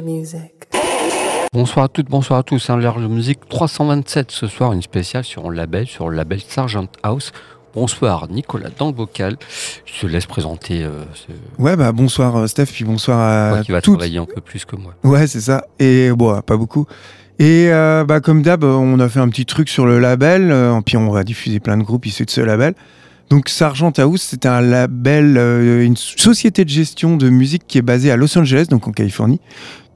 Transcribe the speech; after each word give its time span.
music. 0.00 0.52
Bonsoir 1.52 1.86
à 1.86 1.88
toutes, 1.88 2.08
bonsoir 2.08 2.40
à 2.40 2.42
tous. 2.42 2.70
Un 2.70 2.78
large 2.78 3.06
musique 3.06 3.48
327 3.48 4.30
ce 4.30 4.46
soir, 4.46 4.72
une 4.72 4.82
spéciale 4.82 5.24
sur 5.24 5.46
un 5.46 5.52
label, 5.52 5.86
sur 5.86 6.08
le 6.08 6.16
label 6.16 6.40
Sargent 6.40 6.88
House. 7.02 7.32
Bonsoir 7.74 8.28
Nicolas 8.28 8.70
dans 8.78 8.88
le 8.88 8.94
vocal. 8.94 9.36
Je 9.84 10.00
te 10.00 10.06
laisse 10.06 10.26
présenter. 10.26 10.82
Euh, 10.82 11.04
ce... 11.14 11.26
Ouais, 11.62 11.76
bah 11.76 11.92
bonsoir 11.92 12.36
euh, 12.36 12.46
Steph, 12.46 12.66
puis 12.66 12.84
bonsoir 12.84 13.18
à. 13.20 13.54
Toi 13.56 13.64
qui 13.64 13.72
va 13.72 13.80
toutes. 13.80 13.98
travailler 13.98 14.18
un 14.18 14.26
peu 14.26 14.40
plus 14.40 14.64
que 14.64 14.76
moi. 14.76 14.94
Ouais, 15.04 15.26
c'est 15.26 15.40
ça. 15.40 15.66
Et 15.78 16.10
bon, 16.12 16.40
pas 16.40 16.56
beaucoup. 16.56 16.86
Et 17.38 17.68
euh, 17.70 18.04
bah, 18.04 18.20
comme 18.20 18.42
d'hab, 18.42 18.64
on 18.64 18.98
a 18.98 19.08
fait 19.08 19.20
un 19.20 19.28
petit 19.28 19.44
truc 19.44 19.68
sur 19.68 19.84
le 19.84 19.98
label, 19.98 20.50
euh, 20.50 20.80
puis 20.84 20.96
on 20.96 21.10
va 21.10 21.22
diffuser 21.22 21.60
plein 21.60 21.76
de 21.76 21.82
groupes 21.82 22.06
issus 22.06 22.24
de 22.24 22.30
ce 22.30 22.40
label. 22.40 22.74
Donc 23.28 23.48
Sargent 23.48 23.92
House, 23.98 24.22
c'est 24.22 24.46
un 24.46 24.60
label, 24.60 25.36
euh, 25.36 25.84
une 25.84 25.96
société 25.96 26.64
de 26.64 26.70
gestion 26.70 27.16
de 27.16 27.28
musique 27.28 27.64
qui 27.66 27.76
est 27.76 27.82
basée 27.82 28.10
à 28.10 28.16
Los 28.16 28.38
Angeles, 28.38 28.66
donc 28.70 28.88
en 28.88 28.92
Californie. 28.92 29.40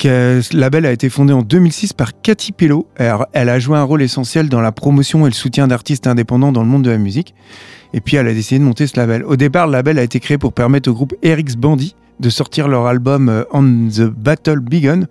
Ce 0.03 0.57
label 0.57 0.87
a 0.87 0.93
été 0.93 1.09
fondé 1.09 1.33
en 1.33 1.43
2006 1.43 1.93
par 1.93 2.21
Cathy 2.21 2.53
Pello. 2.53 2.87
Elle 2.97 3.49
a 3.49 3.59
joué 3.59 3.77
un 3.77 3.83
rôle 3.83 4.03
essentiel 4.03 4.49
dans 4.49 4.61
la 4.61 4.73
promotion 4.73 5.27
et 5.27 5.31
le 5.31 5.35
soutien 5.35 5.69
d'artistes 5.69 6.07
indépendants 6.07 6.53
dans 6.53 6.63
le 6.63 6.69
monde 6.69 6.83
de 6.83 6.91
la 6.91 6.99
musique. 6.99 7.35
Et 7.93 8.01
puis 8.01 8.17
elle 8.17 8.29
a 8.29 8.33
décidé 8.35 8.59
de 8.61 8.65
monter 8.65 8.87
ce 8.87 8.97
label. 8.99 9.25
Au 9.25 9.37
départ, 9.37 9.67
le 9.67 9.73
label 9.73 9.99
a 9.99 10.02
été 10.02 10.21
créé 10.21 10.39
pour 10.39 10.52
permettre 10.52 10.91
au 10.91 10.95
groupe 10.95 11.15
RX 11.24 11.57
Bandy 11.59 11.97
de 12.21 12.30
sortir 12.30 12.69
leur 12.69 12.87
album 12.87 13.29
euh, 13.30 13.45
On 13.52 13.63
the 13.63 14.02
Battle 14.02 14.61
Begun, 14.61 15.05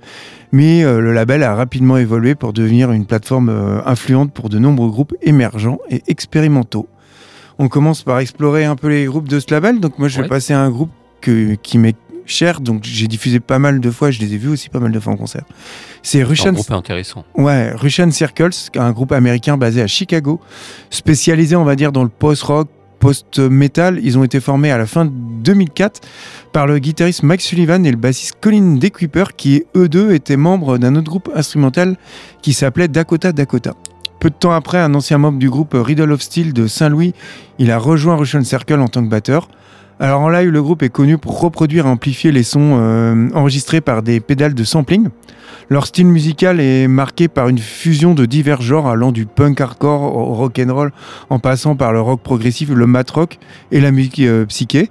mais 0.52 0.83
euh, 0.83 1.00
le 1.02 1.11
label 1.11 1.41
a 1.44 1.56
rapidement 1.56 1.97
évolué 1.97 2.35
pour 2.35 2.53
devenir 2.53 2.91
une 2.91 3.06
plateforme 3.08 3.50
euh, 3.50 3.81
influente 3.85 4.31
pour 4.31 4.47
de 4.50 4.59
nombreux 4.59 4.89
groupes 4.91 5.16
émergents 5.23 5.80
et 5.89 6.03
expérimentaux. 6.08 6.88
On 7.58 7.67
commence 7.67 8.03
par 8.03 8.19
explorer 8.19 8.66
un 8.66 8.75
peu 8.75 8.89
les 8.89 9.06
groupes 9.06 9.28
de 9.28 9.39
ce 9.39 9.47
label. 9.50 9.80
Donc 9.80 9.97
moi, 9.97 10.08
je 10.08 10.17
vais 10.17 10.23
Ouais. 10.23 10.30
passer 10.30 10.53
à 10.53 10.61
un 10.61 10.69
groupe 10.69 10.91
que, 11.19 11.56
qui 11.56 11.80
m'est 11.80 11.95
cher, 12.30 12.61
donc 12.61 12.83
j'ai 12.83 13.08
diffusé 13.08 13.39
pas 13.39 13.59
mal 13.59 13.80
de 13.80 13.91
fois, 13.91 14.11
je 14.11 14.19
les 14.19 14.33
ai 14.33 14.38
vus 14.38 14.49
aussi 14.49 14.69
pas 14.69 14.80
mal 14.80 14.91
de 14.91 14.99
fois 14.99 15.13
en 15.13 15.17
concert. 15.17 15.44
C'est 16.02 16.19
C'est 16.19 16.22
un 16.22 16.25
Russian 16.27 16.53
groupe 16.53 16.72
intéressant. 16.72 17.25
Ouais, 17.35 17.72
Russian 17.72 18.11
Circles, 18.11 18.52
un 18.75 18.91
groupe 18.91 19.11
américain 19.11 19.58
basé 19.58 19.81
à 19.81 19.88
Chicago, 19.88 20.39
spécialisé, 20.89 21.55
on 21.55 21.63
va 21.63 21.75
dire, 21.75 21.91
dans 21.91 22.03
le 22.03 22.09
post-rock, 22.09 22.69
post-metal. 23.00 24.00
Ils 24.03 24.17
ont 24.17 24.23
été 24.23 24.39
formés 24.39 24.72
à 24.72 24.77
la 24.77 24.85
fin 24.85 25.05
de 25.05 25.11
2004 25.11 26.02
par 26.52 26.67
le 26.67 26.80
guitariste 26.80 27.23
Mike 27.23 27.41
Sullivan 27.41 27.85
et 27.85 27.91
le 27.91 27.97
bassiste 27.97 28.35
Colin 28.39 28.75
DeQuiper, 28.75 29.35
qui 29.35 29.63
eux 29.75 29.89
deux 29.89 30.13
étaient 30.13 30.38
membres 30.38 30.77
d'un 30.77 30.95
autre 30.95 31.09
groupe 31.09 31.30
instrumental 31.33 31.97
qui 32.41 32.53
s'appelait 32.53 32.88
Dakota 32.88 33.31
Dakota. 33.31 33.73
Peu 34.19 34.30
de 34.30 34.35
temps 34.35 34.52
après, 34.52 34.80
un 34.80 34.94
ancien 34.95 35.17
membre 35.17 35.39
du 35.39 35.50
groupe 35.50 35.72
Riddle 35.73 36.11
of 36.11 36.22
Steel 36.22 36.52
de 36.52 36.67
Saint-Louis, 36.67 37.13
il 37.57 37.72
a 37.72 37.77
rejoint 37.77 38.17
Russian 38.17 38.44
Circle 38.44 38.81
en 38.81 38.89
tant 38.89 39.03
que 39.03 39.09
batteur. 39.09 39.47
Alors 40.02 40.22
en 40.22 40.30
live, 40.30 40.50
le 40.50 40.64
groupe 40.64 40.81
est 40.81 40.89
connu 40.89 41.17
pour 41.17 41.42
reproduire 41.42 41.86
et 41.86 41.89
amplifier 41.89 42.31
les 42.31 42.44
sons 42.44 42.78
euh, 42.80 43.28
enregistrés 43.33 43.81
par 43.81 44.02
des 44.02 44.22
pédales 44.22 44.53
de 44.53 44.64
sampling. 44.64 45.09
Leur 45.69 45.86
style 45.88 46.06
musical 46.06 46.61
est 46.61 46.88
marqué 46.88 47.28
par 47.28 47.50
une 47.50 47.58
fusion 47.58 48.14
de 48.14 48.25
divers 48.25 48.61
genres 48.61 48.88
allant 48.88 49.11
du 49.11 49.25
punk 49.25 49.59
hardcore 49.59 50.16
au 50.16 50.36
rock 50.36 50.58
and 50.58 50.73
roll 50.73 50.91
en 51.30 51.39
passant 51.39 51.75
par 51.75 51.91
le 51.91 52.00
rock 52.00 52.22
progressif, 52.22 52.69
le 52.69 52.88
mat 52.88 53.09
rock 53.11 53.39
et 53.73 53.81
la 53.81 53.91
musique 53.91 54.19
euh, 54.19 54.45
psyché. 54.45 54.89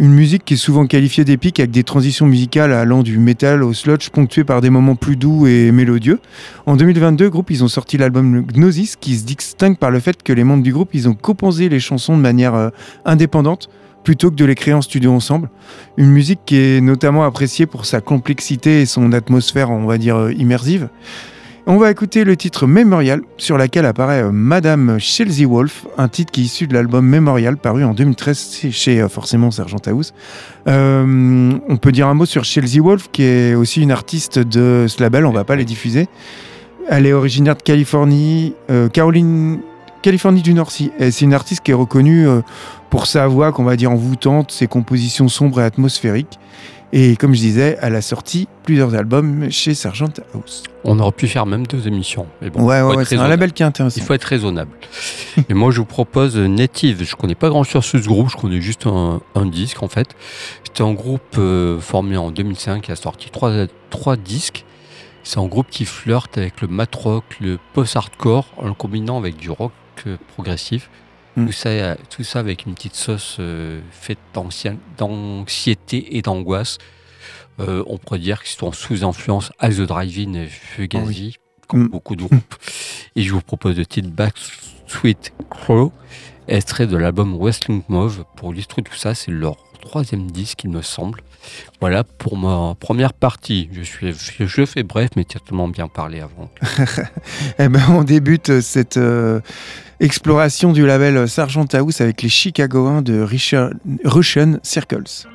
Une 0.00 0.14
musique 0.14 0.44
qui 0.44 0.54
est 0.54 0.56
souvent 0.56 0.86
qualifiée 0.86 1.24
d'épique 1.24 1.60
avec 1.60 1.70
des 1.70 1.84
transitions 1.84 2.26
musicales 2.26 2.72
allant 2.72 3.04
du 3.04 3.18
metal 3.18 3.62
au 3.62 3.72
sludge 3.72 4.10
ponctuées 4.10 4.44
par 4.44 4.62
des 4.62 4.70
moments 4.70 4.96
plus 4.96 5.14
doux 5.14 5.46
et 5.46 5.70
mélodieux. 5.70 6.18
En 6.66 6.74
2022, 6.74 7.24
le 7.24 7.30
groupe 7.30 7.52
ils 7.52 7.62
ont 7.62 7.68
sorti 7.68 7.98
l'album 7.98 8.44
Gnosis 8.52 8.96
qui 8.96 9.14
se 9.16 9.24
distingue 9.24 9.76
par 9.76 9.92
le 9.92 10.00
fait 10.00 10.24
que 10.24 10.32
les 10.32 10.42
membres 10.42 10.64
du 10.64 10.72
groupe 10.72 10.90
ils 10.92 11.08
ont 11.08 11.14
composé 11.14 11.68
les 11.68 11.78
chansons 11.78 12.16
de 12.16 12.22
manière 12.22 12.54
euh, 12.56 12.70
indépendante 13.04 13.68
plutôt 14.02 14.30
que 14.30 14.36
de 14.36 14.44
les 14.44 14.54
créer 14.54 14.74
en 14.74 14.82
studio 14.82 15.12
ensemble. 15.12 15.48
Une 15.96 16.10
musique 16.10 16.40
qui 16.46 16.56
est 16.56 16.80
notamment 16.80 17.24
appréciée 17.24 17.66
pour 17.66 17.86
sa 17.86 18.00
complexité 18.00 18.82
et 18.82 18.86
son 18.86 19.12
atmosphère, 19.12 19.70
on 19.70 19.86
va 19.86 19.98
dire, 19.98 20.16
euh, 20.16 20.32
immersive. 20.32 20.88
On 21.66 21.76
va 21.76 21.90
écouter 21.90 22.24
le 22.24 22.36
titre 22.36 22.66
Memorial, 22.66 23.20
sur 23.36 23.58
laquelle 23.58 23.84
apparaît 23.84 24.22
euh, 24.22 24.32
Madame 24.32 24.98
Chelsea 24.98 25.46
Wolf, 25.46 25.86
un 25.98 26.08
titre 26.08 26.32
qui 26.32 26.40
est 26.40 26.44
issu 26.44 26.66
de 26.66 26.74
l'album 26.74 27.06
Memorial, 27.06 27.56
paru 27.58 27.84
en 27.84 27.92
2013 27.92 28.68
chez 28.70 29.00
euh, 29.00 29.08
forcément 29.08 29.50
Sergent 29.50 29.80
House. 29.86 30.14
On 30.66 31.76
peut 31.80 31.92
dire 31.92 32.08
un 32.08 32.14
mot 32.14 32.26
sur 32.26 32.44
Chelsea 32.44 32.82
Wolf, 32.82 33.08
qui 33.12 33.22
est 33.22 33.54
aussi 33.54 33.82
une 33.82 33.92
artiste 33.92 34.38
de 34.38 34.86
ce 34.88 35.02
label, 35.02 35.26
on 35.26 35.32
va 35.32 35.44
pas 35.44 35.56
les 35.56 35.64
diffuser. 35.64 36.08
Elle 36.88 37.06
est 37.06 37.12
originaire 37.12 37.56
de 37.56 37.62
Californie, 37.62 38.54
Caroline, 38.92 39.60
Californie 40.02 40.42
du 40.42 40.54
Nord, 40.54 40.70
si. 40.70 40.90
C'est 40.98 41.22
une 41.22 41.34
artiste 41.34 41.62
qui 41.62 41.70
est 41.70 41.74
reconnue 41.74 42.26
euh, 42.26 42.40
pour 42.88 43.06
sa 43.06 43.26
voix, 43.26 43.52
qu'on 43.52 43.64
va 43.64 43.76
dire 43.76 43.90
envoûtante, 43.90 44.50
ses 44.50 44.66
compositions 44.66 45.28
sombres 45.28 45.60
et 45.60 45.64
atmosphériques. 45.64 46.38
Et 46.92 47.14
comme 47.14 47.34
je 47.34 47.40
disais, 47.40 47.78
elle 47.82 47.94
a 47.94 48.02
sorti 48.02 48.48
plusieurs 48.64 48.94
albums 48.96 49.48
chez 49.50 49.74
Sergent 49.74 50.12
House. 50.34 50.64
On 50.82 50.98
aurait 50.98 51.12
pu 51.12 51.28
faire 51.28 51.46
même 51.46 51.64
deux 51.66 51.86
émissions. 51.86 52.26
Mais 52.42 52.50
bon, 52.50 52.64
ouais, 52.64 52.82
ouais, 52.82 53.04
c'est 53.04 53.16
un 53.16 53.28
label 53.28 53.52
qui 53.52 53.62
est 53.62 53.66
intéressant. 53.66 54.00
Il 54.00 54.02
faut 54.02 54.14
être 54.14 54.24
raisonnable. 54.24 54.72
Et 55.48 55.54
moi, 55.54 55.70
je 55.70 55.78
vous 55.78 55.84
propose 55.84 56.36
Native. 56.36 57.04
Je 57.04 57.14
connais 57.14 57.36
pas 57.36 57.48
grand 57.48 57.62
chose 57.62 57.84
sur 57.84 58.00
ce 58.00 58.08
groupe. 58.08 58.30
Je 58.30 58.36
connais 58.36 58.60
juste 58.60 58.86
un, 58.86 59.20
un 59.36 59.46
disque 59.46 59.84
en 59.84 59.88
fait. 59.88 60.08
C'était 60.64 60.82
un 60.82 60.92
groupe 60.92 61.36
euh, 61.38 61.78
formé 61.78 62.16
en 62.16 62.32
2005 62.32 62.82
qui 62.82 62.90
a 62.90 62.96
sorti 62.96 63.30
trois, 63.30 63.52
trois 63.90 64.16
disques. 64.16 64.64
C'est 65.22 65.38
un 65.38 65.46
groupe 65.46 65.68
qui 65.70 65.84
flirte 65.84 66.38
avec 66.38 66.60
le 66.60 66.66
mat 66.66 66.92
rock, 66.96 67.24
le 67.40 67.58
post-hardcore, 67.72 68.46
en 68.56 68.66
le 68.66 68.74
combinant 68.74 69.18
avec 69.18 69.36
du 69.36 69.50
rock 69.50 69.70
progressif. 70.32 70.90
Mm. 71.36 71.46
Tout, 71.46 71.52
ça, 71.52 71.96
tout 72.08 72.24
ça 72.24 72.40
avec 72.40 72.66
une 72.66 72.74
petite 72.74 72.96
sauce 72.96 73.36
euh, 73.40 73.80
faite 73.90 74.18
d'anxiété 74.98 76.16
et 76.16 76.22
d'angoisse. 76.22 76.78
Euh, 77.60 77.84
on 77.86 77.98
pourrait 77.98 78.18
dire 78.18 78.42
qu'ils 78.42 78.58
sont 78.58 78.72
sous 78.72 79.04
influence 79.04 79.52
As 79.58 79.76
the 79.76 79.82
Drive-In 79.82 80.34
et 80.34 80.46
Fugazi, 80.46 81.36
comme 81.68 81.84
Mm. 81.84 81.88
beaucoup 81.88 82.16
de 82.16 82.24
groupes. 82.24 82.54
Et 83.16 83.22
je 83.22 83.32
vous 83.32 83.42
propose 83.42 83.76
le 83.76 83.86
titre 83.86 84.08
Back 84.08 84.34
Sweet 84.86 85.32
Crow, 85.50 85.92
extrait 86.48 86.86
de 86.86 86.96
l'album 86.96 87.36
Wrestling 87.36 87.82
Mauve. 87.88 88.24
Pour 88.36 88.52
illustrer 88.52 88.82
tout 88.82 88.94
ça, 88.94 89.14
c'est 89.14 89.30
leur 89.30 89.56
troisième 89.80 90.30
disque, 90.30 90.64
il 90.64 90.70
me 90.70 90.82
semble. 90.82 91.22
Voilà 91.80 92.04
pour 92.04 92.36
ma 92.36 92.74
première 92.74 93.12
partie. 93.12 93.68
Je, 93.72 93.82
suis, 93.82 94.12
je, 94.12 94.44
je 94.46 94.66
fais 94.66 94.82
bref, 94.82 95.10
mais 95.16 95.24
tu 95.24 95.36
as 95.36 95.40
tellement 95.40 95.68
bien 95.68 95.88
parlé 95.88 96.20
avant. 96.20 96.50
Eh 97.58 97.68
ben, 97.68 97.82
on 97.90 98.04
débute 98.04 98.60
cette 98.60 98.96
euh, 98.96 99.40
exploration 100.00 100.72
du 100.72 100.86
label 100.86 101.28
Sergent 101.28 101.66
House 101.72 102.00
avec 102.00 102.22
les 102.22 102.28
Chicagoens 102.28 103.02
de 103.02 103.20
Richard- 103.20 103.70
Russian 104.04 104.58
Circles. 104.62 105.26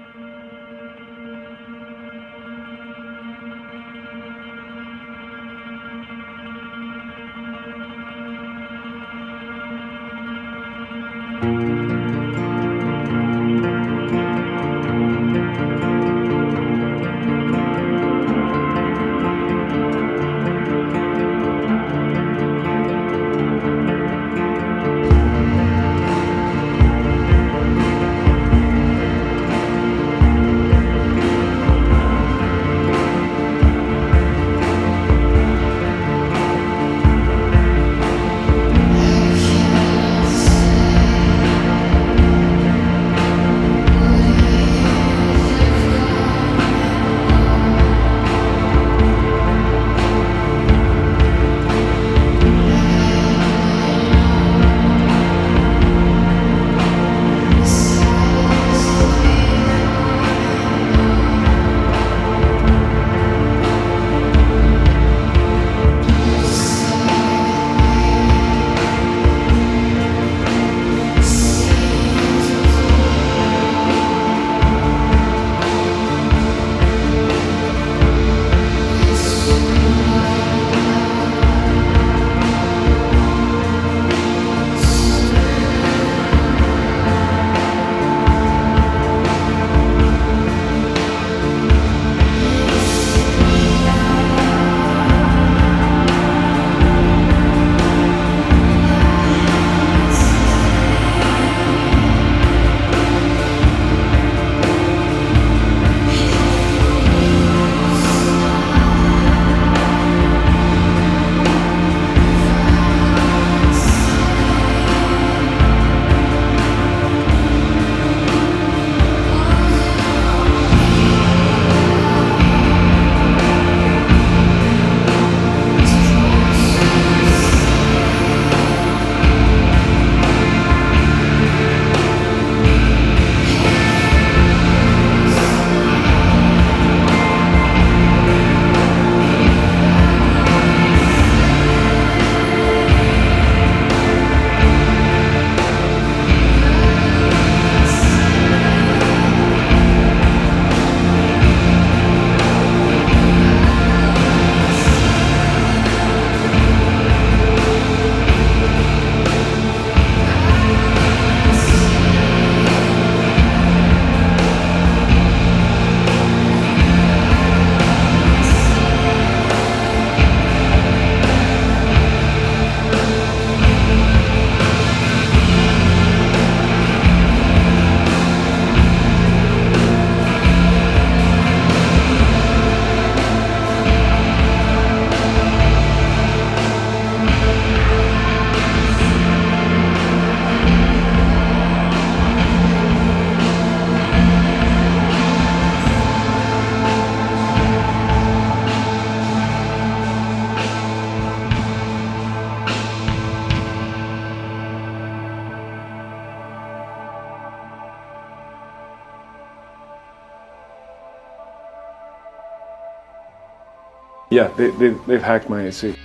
They, 214.58 214.70
they, 214.72 214.90
they've 214.90 215.22
hacked 215.24 215.50
my 215.50 215.68
AC. 215.68 215.96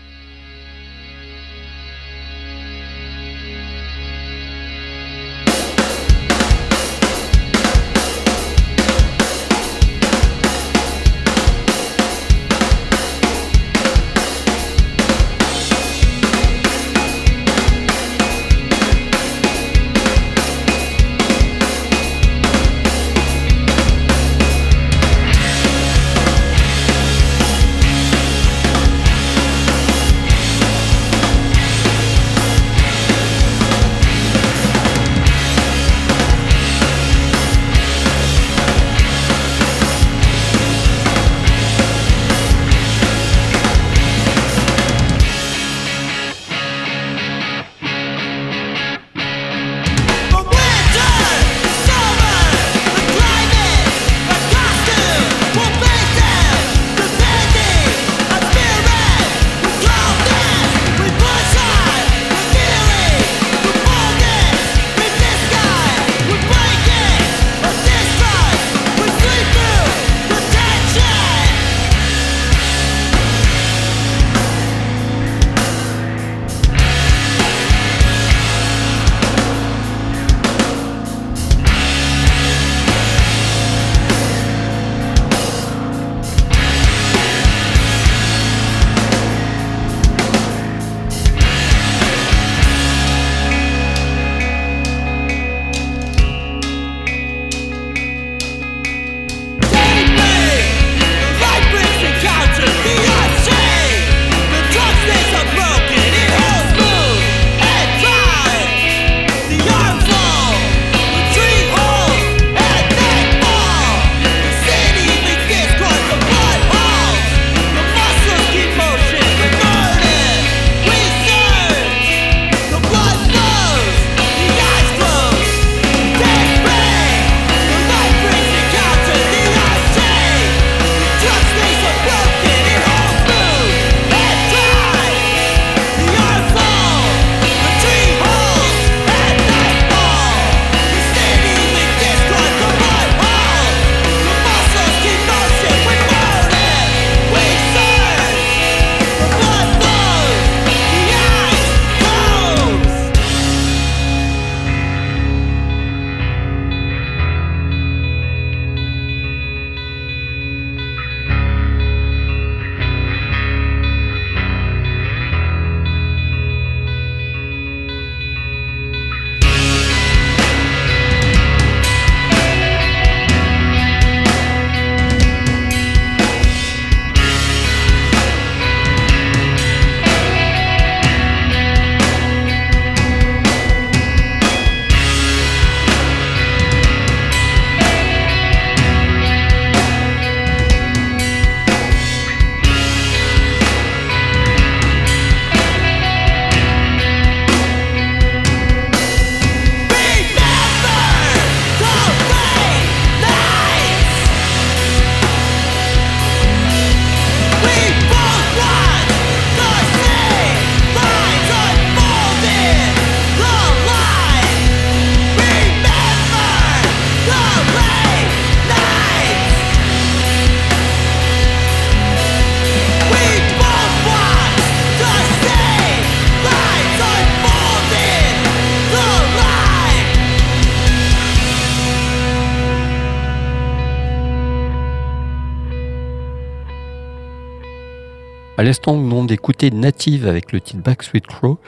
À 238.61 238.63
l'instant, 238.63 238.95
nous 238.95 239.09
venons 239.09 239.25
d'écouter 239.25 239.71
Native 239.71 240.27
avec 240.27 240.53
le 240.53 240.61
titre 240.61 240.83
Back 240.83 241.03
Sweet 241.03 241.27
Crow. 241.27 241.59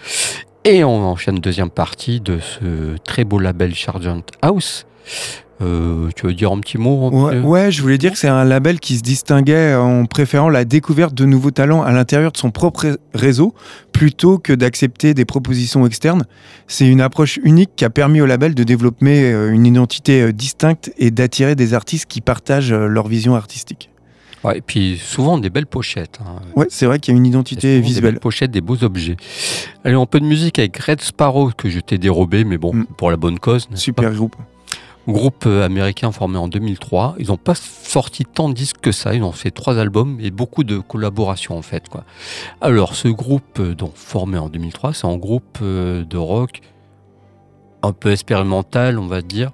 Et 0.65 0.85
on 0.85 1.03
enchaîne 1.07 1.37
deuxième 1.37 1.71
partie 1.71 2.21
de 2.21 2.39
ce 2.39 2.99
très 3.03 3.25
beau 3.25 3.39
label 3.39 3.75
Chargent 3.75 4.21
House. 4.43 4.85
Euh, 5.63 6.11
tu 6.15 6.27
veux 6.27 6.35
dire 6.35 6.53
un 6.53 6.59
petit 6.59 6.77
mot 6.77 7.09
ouais, 7.09 7.39
ouais, 7.39 7.71
je 7.71 7.81
voulais 7.81 7.97
dire 7.97 8.13
que 8.13 8.19
c'est 8.19 8.29
un 8.29 8.45
label 8.45 8.79
qui 8.79 8.99
se 8.99 9.03
distinguait 9.03 9.75
en 9.75 10.05
préférant 10.05 10.51
la 10.51 10.67
découverte 10.67 11.15
de 11.15 11.25
nouveaux 11.25 11.51
talents 11.51 11.83
à 11.83 11.93
l'intérieur 11.93 12.31
de 12.31 12.37
son 12.37 12.51
propre 12.51 12.99
réseau 13.15 13.55
plutôt 13.93 14.37
que 14.37 14.53
d'accepter 14.53 15.15
des 15.15 15.25
propositions 15.25 15.87
externes. 15.87 16.25
C'est 16.67 16.87
une 16.87 17.01
approche 17.01 17.39
unique 17.43 17.71
qui 17.75 17.87
a 17.87 17.91
permis 17.91 18.21
au 18.21 18.27
label 18.27 18.55
de 18.55 18.65
développer 18.65 19.33
euh, 19.33 19.51
une 19.51 19.65
identité 19.65 20.21
euh, 20.21 20.33
distincte 20.33 20.93
et 20.99 21.11
d'attirer 21.11 21.55
des 21.55 21.73
artistes 21.73 22.05
qui 22.05 22.21
partagent 22.21 22.75
leur 22.75 23.09
vision 23.09 23.35
artistique. 23.35 23.92
Ouais, 24.45 24.59
et 24.59 24.61
puis 24.61 24.99
souvent 24.99 25.39
des 25.39 25.51
belles 25.51 25.67
pochettes. 25.67 26.19
Hein. 26.25 26.41
Ouais, 26.57 26.67
c'est 26.69 26.87
vrai 26.87 26.99
qu'il 26.99 27.15
y 27.15 27.17
a 27.17 27.19
une 27.19 27.27
identité 27.27 27.81
visuelle. 27.81 28.03
Des 28.03 28.11
belles 28.11 28.21
pochettes, 28.21 28.51
des 28.51 28.61
beaux 28.61 28.83
objets. 28.83 29.17
Allez, 29.85 29.95
un 29.95 30.07
peu 30.07 30.21
de 30.21 30.25
musique 30.25 30.59
avec 30.59 30.77
Red 30.77 31.01
Sparrow 31.01 31.51
que 31.57 31.69
je 31.69 31.81
t'ai 31.81 31.99
dérobé, 31.99 32.45
mais 32.45 32.59
bon, 32.59 32.75
mm. 32.75 32.87
pour 32.97 33.11
la 33.11 33.17
bonne 33.17 33.39
cause. 33.39 33.69
Super 33.75 34.13
groupe. 34.13 34.37
Groupe 35.09 35.45
euh, 35.47 35.65
américain 35.65 36.13
formé 36.13 36.39
en 36.39 36.47
2003. 36.47 37.17
Ils 37.19 37.29
n'ont 37.29 37.37
pas 37.37 37.57
sorti 37.57 38.25
tant 38.25 38.49
de 38.49 38.55
disques 38.55 38.81
que 38.81 38.93
ça. 38.93 39.15
Ils 39.15 39.23
ont 39.25 39.33
fait 39.33 39.51
trois 39.51 39.79
albums 39.79 40.19
et 40.21 40.31
beaucoup 40.31 40.63
de 40.63 40.79
collaborations 40.79 41.59
en 41.59 41.63
fait. 41.63 41.89
Quoi. 41.89 42.05
Alors, 42.61 42.95
ce 42.95 43.09
groupe 43.09 43.59
euh, 43.59 43.75
donc 43.75 43.93
formé 43.97 44.39
en 44.39 44.49
2003, 44.49 44.95
c'est 44.95 45.07
un 45.07 45.17
groupe 45.17 45.59
euh, 45.61 46.05
de 46.05 46.17
rock 46.17 46.61
un 47.83 47.93
peu 47.93 48.13
expérimental, 48.13 48.99
on 48.99 49.07
va 49.07 49.23
dire. 49.23 49.51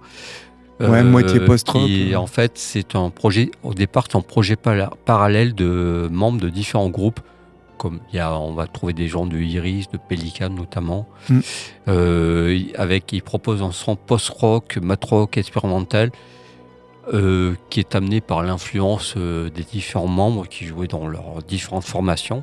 Ouais, 0.81 1.03
moitié 1.03 1.41
post-rock. 1.41 1.87
qui, 1.87 2.15
En 2.15 2.27
fait, 2.27 2.53
c'est 2.55 2.95
un 2.95 3.11
projet, 3.11 3.51
au 3.63 3.75
départ, 3.75 4.07
c'est 4.11 4.17
un 4.17 4.23
projet 4.23 4.57
parallèle 4.57 5.55
de 5.55 6.09
membres 6.11 6.41
de 6.41 6.49
différents 6.49 6.91
groupes. 6.91 7.21
Comme 7.77 8.01
y 8.13 8.19
a, 8.19 8.37
on 8.37 8.55
va 8.55 8.67
trouver 8.67 8.93
des 8.93 9.07
gens 9.07 9.27
de 9.27 9.39
Iris, 9.39 9.89
de 9.89 9.99
Pelican 9.99 10.51
notamment. 10.51 11.07
Mm. 11.29 11.39
Euh, 11.89 12.61
avec, 12.75 13.13
ils 13.13 13.23
proposent 13.23 13.63
un 13.63 13.71
son 13.71 13.95
post-rock, 13.95 14.79
mat-rock, 14.83 15.37
expérimental, 15.37 16.11
euh, 17.15 17.55
qui 17.71 17.81
est 17.81 17.95
amené 17.95 18.21
par 18.21 18.43
l'influence 18.43 19.15
euh, 19.17 19.49
des 19.49 19.63
différents 19.63 20.09
membres 20.09 20.47
qui 20.47 20.67
jouaient 20.67 20.89
dans 20.89 21.07
leurs 21.07 21.43
différentes 21.47 21.85
formations. 21.85 22.43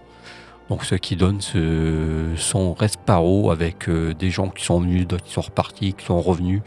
Donc, 0.70 0.84
ce 0.86 0.96
qui 0.96 1.16
donne 1.16 1.40
ce 1.42 2.34
son 2.38 2.74
Resparo 2.74 3.52
avec 3.52 3.88
euh, 3.88 4.14
des 4.16 4.32
gens 4.32 4.50
qui 4.50 4.66
sont 4.66 4.80
venus, 4.80 5.06
d'autres 5.06 5.24
qui 5.24 5.34
sont 5.34 5.42
repartis, 5.42 5.94
qui 5.94 6.06
sont 6.06 6.20
revenus. 6.20 6.62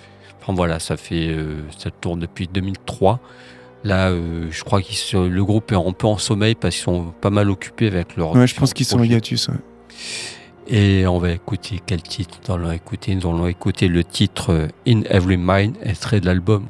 Enfin 0.48 0.56
voilà, 0.56 0.78
ça 0.78 0.96
fait, 0.96 1.28
euh, 1.28 1.60
ça 1.76 1.90
tourne 1.90 2.20
depuis 2.20 2.48
2003. 2.48 3.20
Là, 3.84 4.08
euh, 4.08 4.48
je 4.50 4.64
crois 4.64 4.80
que 4.80 5.16
le 5.28 5.44
groupe 5.44 5.70
est 5.72 5.76
un 5.76 5.92
peu 5.92 6.06
en 6.06 6.16
sommeil 6.16 6.54
parce 6.54 6.74
qu'ils 6.74 6.84
sont 6.84 7.12
pas 7.20 7.28
mal 7.28 7.50
occupés 7.50 7.88
avec 7.88 8.16
leur. 8.16 8.34
Ouais, 8.34 8.46
je 8.46 8.54
pense 8.54 8.72
qu'ils 8.72 8.86
sont 8.86 9.02
hiatus. 9.04 9.48
ouais. 9.48 9.56
Et 10.66 11.06
on 11.06 11.18
va 11.18 11.32
écouter 11.32 11.82
quel 11.84 12.00
titre 12.00 12.38
Nous 12.48 12.54
allons 12.54 12.72
écouter, 12.72 13.14
nous 13.14 13.28
allons 13.28 13.46
écouter 13.46 13.88
le 13.88 14.02
titre 14.04 14.52
euh, 14.54 14.68
In 14.86 15.02
Every 15.10 15.36
Mind, 15.36 15.76
extrait 15.82 16.20
de 16.20 16.26
l'album. 16.26 16.66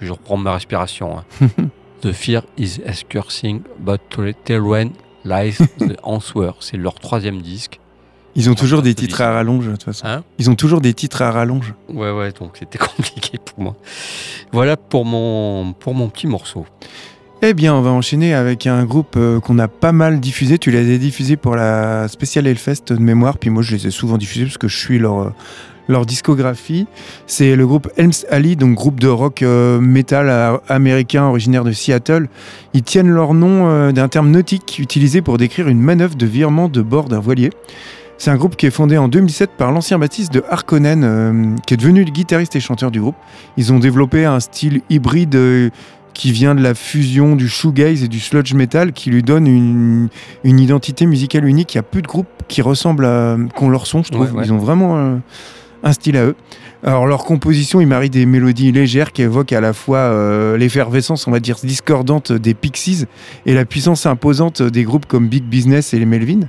Je, 0.00 0.12
reprends 0.12 0.36
ma 0.36 0.52
respiration. 0.52 1.18
hein. 1.18 1.24
the 2.02 2.12
Fear 2.12 2.42
is 2.56 2.78
Cursing, 3.08 3.62
but 3.80 4.00
Terrain 4.44 4.90
Lies 5.24 5.58
the 5.80 5.96
Answer. 6.04 6.50
C'est 6.60 6.76
leur 6.76 6.94
troisième 6.94 7.42
disque. 7.42 7.80
Ils 8.36 8.50
ont 8.50 8.54
toujours 8.54 8.82
des 8.82 8.94
titres 8.94 9.20
à 9.22 9.32
rallonge, 9.32 9.66
de 9.66 9.72
toute 9.72 9.82
façon. 9.82 10.06
Hein 10.06 10.22
Ils 10.38 10.50
ont 10.50 10.54
toujours 10.54 10.80
des 10.80 10.94
titres 10.94 11.22
à 11.22 11.30
rallonge. 11.30 11.74
Ouais, 11.92 12.10
ouais, 12.10 12.32
donc 12.32 12.56
c'était 12.58 12.78
compliqué 12.96 13.38
pour 13.44 13.62
moi. 13.62 13.76
Voilà 14.52 14.76
pour 14.76 15.04
mon, 15.04 15.72
pour 15.72 15.94
mon 15.94 16.08
petit 16.08 16.26
morceau. 16.26 16.66
Eh 17.42 17.52
bien, 17.52 17.74
on 17.74 17.82
va 17.82 17.90
enchaîner 17.90 18.34
avec 18.34 18.66
un 18.66 18.84
groupe 18.84 19.14
euh, 19.16 19.40
qu'on 19.40 19.58
a 19.58 19.68
pas 19.68 19.92
mal 19.92 20.20
diffusé. 20.20 20.58
Tu 20.58 20.70
l'as 20.70 20.84
diffusé 20.98 21.36
pour 21.36 21.56
la 21.56 22.08
spéciale 22.08 22.46
Hellfest 22.46 22.92
de 22.92 22.96
mémoire, 22.96 23.38
puis 23.38 23.50
moi 23.50 23.62
je 23.62 23.74
les 23.74 23.86
ai 23.86 23.90
souvent 23.90 24.16
diffusés 24.16 24.44
parce 24.44 24.58
que 24.58 24.68
je 24.68 24.76
suis 24.76 24.98
leur, 24.98 25.20
euh, 25.20 25.30
leur 25.88 26.06
discographie. 26.06 26.86
C'est 27.26 27.56
le 27.56 27.66
groupe 27.66 27.88
Helms 27.96 28.12
Ali, 28.30 28.56
donc 28.56 28.74
groupe 28.74 29.00
de 29.00 29.08
rock 29.08 29.42
euh, 29.42 29.80
metal 29.80 30.60
américain 30.68 31.24
originaire 31.24 31.64
de 31.64 31.72
Seattle. 31.72 32.28
Ils 32.74 32.82
tiennent 32.82 33.10
leur 33.10 33.34
nom 33.34 33.68
euh, 33.68 33.92
d'un 33.92 34.08
terme 34.08 34.30
nautique 34.30 34.78
utilisé 34.78 35.22
pour 35.22 35.38
décrire 35.38 35.68
une 35.68 35.80
manœuvre 35.80 36.16
de 36.16 36.26
virement 36.26 36.68
de 36.68 36.82
bord 36.82 37.08
d'un 37.08 37.20
voilier. 37.20 37.50
C'est 38.18 38.30
un 38.30 38.36
groupe 38.36 38.56
qui 38.56 38.66
est 38.66 38.70
fondé 38.70 38.96
en 38.96 39.08
2007 39.08 39.50
par 39.58 39.72
l'ancien 39.72 39.98
baptiste 39.98 40.32
de 40.32 40.42
Harkonnen, 40.48 41.04
euh, 41.04 41.54
qui 41.66 41.74
est 41.74 41.76
devenu 41.76 42.04
le 42.04 42.10
guitariste 42.10 42.56
et 42.56 42.60
chanteur 42.60 42.90
du 42.90 43.00
groupe. 43.00 43.16
Ils 43.56 43.72
ont 43.72 43.78
développé 43.78 44.24
un 44.24 44.40
style 44.40 44.80
hybride 44.88 45.34
euh, 45.34 45.70
qui 46.14 46.32
vient 46.32 46.54
de 46.54 46.62
la 46.62 46.74
fusion 46.74 47.36
du 47.36 47.46
shoegaze 47.46 48.02
et 48.02 48.08
du 48.08 48.20
sludge 48.20 48.54
metal, 48.54 48.92
qui 48.92 49.10
lui 49.10 49.22
donne 49.22 49.46
une, 49.46 50.08
une 50.44 50.60
identité 50.60 51.04
musicale 51.04 51.44
unique. 51.44 51.74
Il 51.74 51.76
y 51.76 51.80
a 51.80 51.82
peu 51.82 52.00
de 52.00 52.06
groupes 52.06 52.26
qui 52.48 52.62
ressemblent 52.62 53.04
à 53.04 53.36
qu'on 53.54 53.68
leur 53.68 53.86
son, 53.86 54.02
je 54.02 54.10
trouve. 54.10 54.32
Ouais, 54.32 54.38
ouais. 54.38 54.44
Ils 54.46 54.52
ont 54.52 54.58
vraiment 54.58 54.96
euh, 54.96 55.16
un 55.82 55.92
style 55.92 56.16
à 56.16 56.24
eux. 56.24 56.34
Alors 56.82 57.06
leur 57.06 57.24
composition, 57.24 57.80
ils 57.80 57.86
marient 57.86 58.10
des 58.10 58.26
mélodies 58.26 58.72
légères 58.72 59.12
qui 59.12 59.22
évoquent 59.22 59.52
à 59.52 59.60
la 59.60 59.72
fois 59.72 59.98
euh, 59.98 60.56
l'effervescence, 60.56 61.26
on 61.26 61.30
va 61.30 61.40
dire 61.40 61.56
discordante 61.62 62.32
des 62.32 62.54
Pixies 62.54 63.06
et 63.44 63.54
la 63.54 63.64
puissance 63.64 64.06
imposante 64.06 64.62
des 64.62 64.84
groupes 64.84 65.06
comme 65.06 65.28
Big 65.28 65.44
Business 65.44 65.94
et 65.94 65.98
les 65.98 66.06
Melvin. 66.06 66.40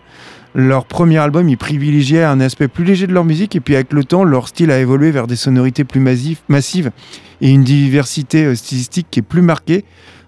Leur 0.59 0.85
premier 0.85 1.19
album, 1.19 1.47
ils 1.49 1.57
privilégiaient 1.57 2.23
un 2.23 2.39
aspect 2.39 2.67
plus 2.67 2.83
léger 2.83 3.05
de 3.05 3.13
leur 3.13 3.23
musique 3.23 3.55
et 3.55 3.59
puis 3.59 3.75
avec 3.75 3.93
le 3.93 4.03
temps, 4.03 4.23
leur 4.23 4.47
style 4.47 4.71
a 4.71 4.79
évolué 4.79 5.11
vers 5.11 5.27
des 5.27 5.35
sonorités 5.35 5.83
plus 5.83 5.99
massives, 5.99 6.89
et 7.41 7.51
une 7.51 7.63
diversité 7.63 8.43
euh, 8.43 8.55
stylistique 8.55 9.05
qui 9.11 9.19
est 9.19 9.21
plus 9.21 9.43
marquée, 9.43 9.85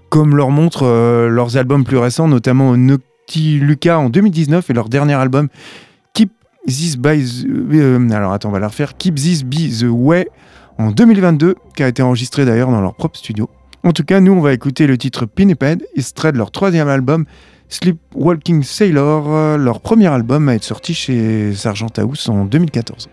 comme 0.10 0.38
leur 0.38 0.52
montrent 0.52 0.86
euh, 0.86 1.30
leurs 1.30 1.58
albums 1.58 1.84
plus 1.84 1.98
récents, 1.98 2.28
notamment 2.28 2.78
Naughty 2.78 3.60
Lucas 3.60 3.98
en 3.98 4.12
2019 4.12 4.70
et 4.70 4.74
leur 4.74 4.88
dernier 4.88 5.16
album 5.16 5.48
Keep 6.14 6.32
This 6.68 6.98
By 6.98 7.26
the... 7.26 7.48
euh. 7.74 8.88
Keep 9.00 9.16
This 9.16 9.44
Be 9.44 9.80
The 9.80 9.88
Way 9.90 10.28
en 10.78 10.92
2022, 10.92 11.56
qui 11.76 11.82
a 11.82 11.88
été 11.88 12.04
enregistré 12.04 12.46
d'ailleurs 12.46 12.70
dans 12.70 12.82
leur 12.82 12.94
propre 12.94 13.18
studio. 13.18 13.50
En 13.84 13.94
tout 13.94 14.04
cas, 14.04 14.20
nous, 14.20 14.34
on 14.34 14.42
va 14.42 14.54
écouter 14.54 14.86
le 14.86 14.96
titre 14.96 15.26
Pinniped, 15.26 15.84
extrait 15.96 16.32
de 16.32 16.38
leur 16.38 16.52
troisième 16.52 16.88
album 16.88 17.26
Sleepwalking 17.70 18.64
Sailor, 18.64 19.34
euh, 19.34 19.58
leur 19.58 19.80
premier 19.80 20.08
album 20.08 20.50
à 20.50 20.56
être 20.56 20.64
sorti 20.64 20.94
chez 20.94 21.54
Sargent 21.54 21.92
House 21.98 22.28
en 22.28 22.46
2014. 22.46 23.10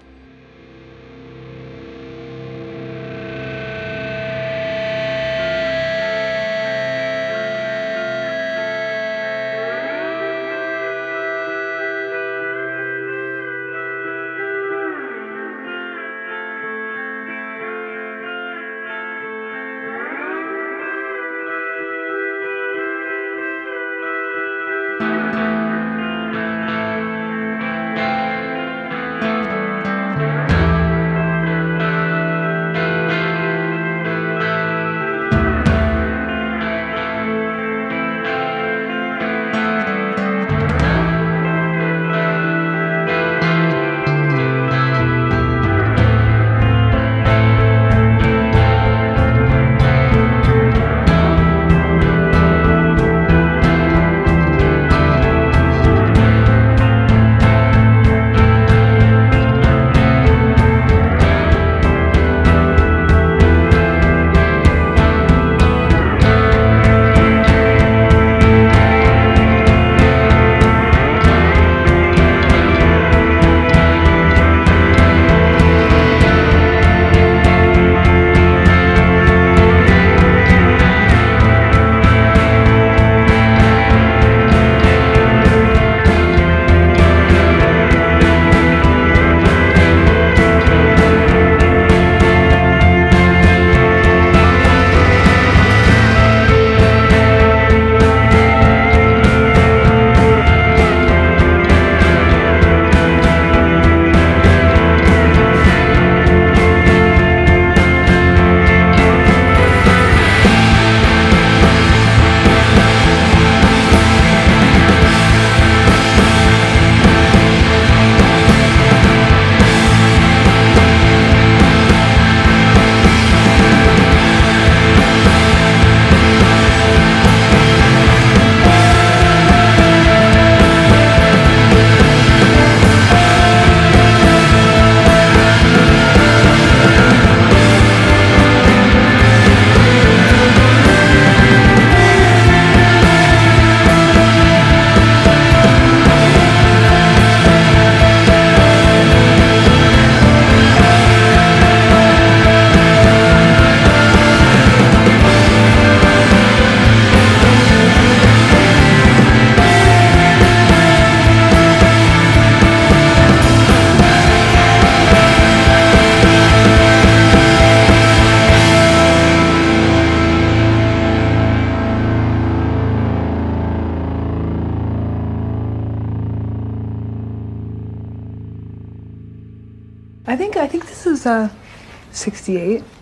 68. 182.30 182.96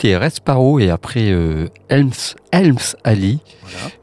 D'écouter 0.00 0.16
Resparo 0.16 0.78
et 0.78 0.90
après 0.90 1.30
euh, 1.30 1.68
Helms, 1.88 2.12
Helms 2.52 2.96
Ali. 3.04 3.40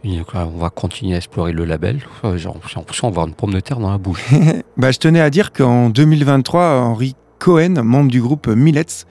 on 0.04 0.58
va 0.58 0.70
continuer 0.70 1.16
à 1.16 1.18
explorer 1.18 1.54
le 1.54 1.66
label. 1.66 2.00
J'ai 2.36 2.48
l'impression 2.48 3.10
d'avoir 3.10 3.28
une 3.28 3.34
pomme 3.34 3.54
de 3.54 3.60
terre 3.60 3.80
dans 3.80 3.92
la 3.92 3.98
bouche. 3.98 4.24
bah, 4.78 4.92
je 4.92 5.00
tenais 5.00 5.22
à 5.22 5.30
dire 5.30 5.52
qu'en 5.52 5.90
2023, 5.90 6.82
Henri 6.82 7.16
Cohen, 7.40 7.82
membre 7.84 8.10
du 8.12 8.22
groupe 8.22 8.48
Millets. 8.48 9.06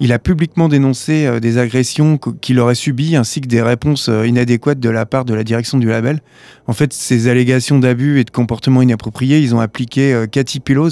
Il 0.00 0.12
a 0.12 0.18
publiquement 0.18 0.68
dénoncé 0.68 1.24
euh, 1.26 1.38
des 1.38 1.56
agressions 1.58 2.18
qu- 2.18 2.34
qu'il 2.40 2.58
aurait 2.58 2.74
subies 2.74 3.14
ainsi 3.14 3.40
que 3.40 3.46
des 3.46 3.62
réponses 3.62 4.08
euh, 4.08 4.26
inadéquates 4.26 4.80
de 4.80 4.90
la 4.90 5.06
part 5.06 5.24
de 5.24 5.34
la 5.34 5.44
direction 5.44 5.78
du 5.78 5.86
label. 5.86 6.20
En 6.66 6.72
fait, 6.72 6.92
ces 6.92 7.28
allégations 7.28 7.78
d'abus 7.78 8.18
et 8.18 8.24
de 8.24 8.30
comportements 8.30 8.82
inappropriés, 8.82 9.38
ils 9.38 9.54
ont 9.54 9.60
appliqué 9.60 10.12
euh, 10.12 10.26
Cathy 10.26 10.58
Pillows, 10.58 10.90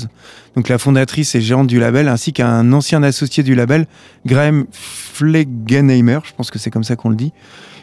donc 0.54 0.68
la 0.68 0.78
fondatrice 0.78 1.34
et 1.34 1.40
gérante 1.40 1.66
du 1.66 1.80
label, 1.80 2.06
ainsi 2.08 2.32
qu'un 2.32 2.72
ancien 2.72 3.02
associé 3.02 3.42
du 3.42 3.54
label, 3.56 3.86
Graham 4.24 4.66
Flegenheimer, 4.70 6.18
je 6.24 6.32
pense 6.36 6.50
que 6.50 6.58
c'est 6.60 6.70
comme 6.70 6.84
ça 6.84 6.94
qu'on 6.96 7.10
le 7.10 7.16
dit. 7.16 7.32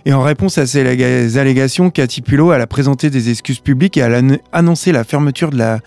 Et 0.06 0.14
en 0.14 0.22
réponse 0.22 0.58
à 0.58 0.66
ces 0.66 0.82
alléga- 0.82 1.38
allégations, 1.38 1.90
Cathy 1.90 2.22
Pillow 2.22 2.54
elle 2.54 2.62
a 2.62 2.68
présenté 2.68 3.10
des 3.10 3.30
excuses 3.30 3.60
publiques 3.60 3.98
et 3.98 4.02
a 4.02 4.06
ann- 4.18 4.40
annoncé 4.54 4.94
la 4.94 5.04
fermeture 5.04 5.50
de 5.50 5.58
la 5.58 5.80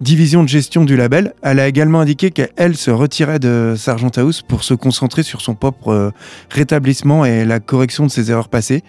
division 0.00 0.42
de 0.42 0.48
gestion 0.48 0.84
du 0.84 0.96
label. 0.96 1.34
Elle 1.42 1.60
a 1.60 1.68
également 1.68 2.00
indiqué 2.00 2.30
qu'elle 2.30 2.76
se 2.76 2.90
retirait 2.90 3.38
de 3.38 3.74
Sargent 3.76 4.10
House 4.16 4.42
pour 4.42 4.64
se 4.64 4.74
concentrer 4.74 5.22
sur 5.22 5.40
son 5.40 5.54
propre 5.54 5.88
euh, 5.88 6.10
rétablissement 6.50 7.24
et 7.24 7.44
la 7.44 7.60
correction 7.60 8.06
de 8.06 8.10
ses 8.10 8.30
erreurs 8.30 8.48
passées. 8.48 8.82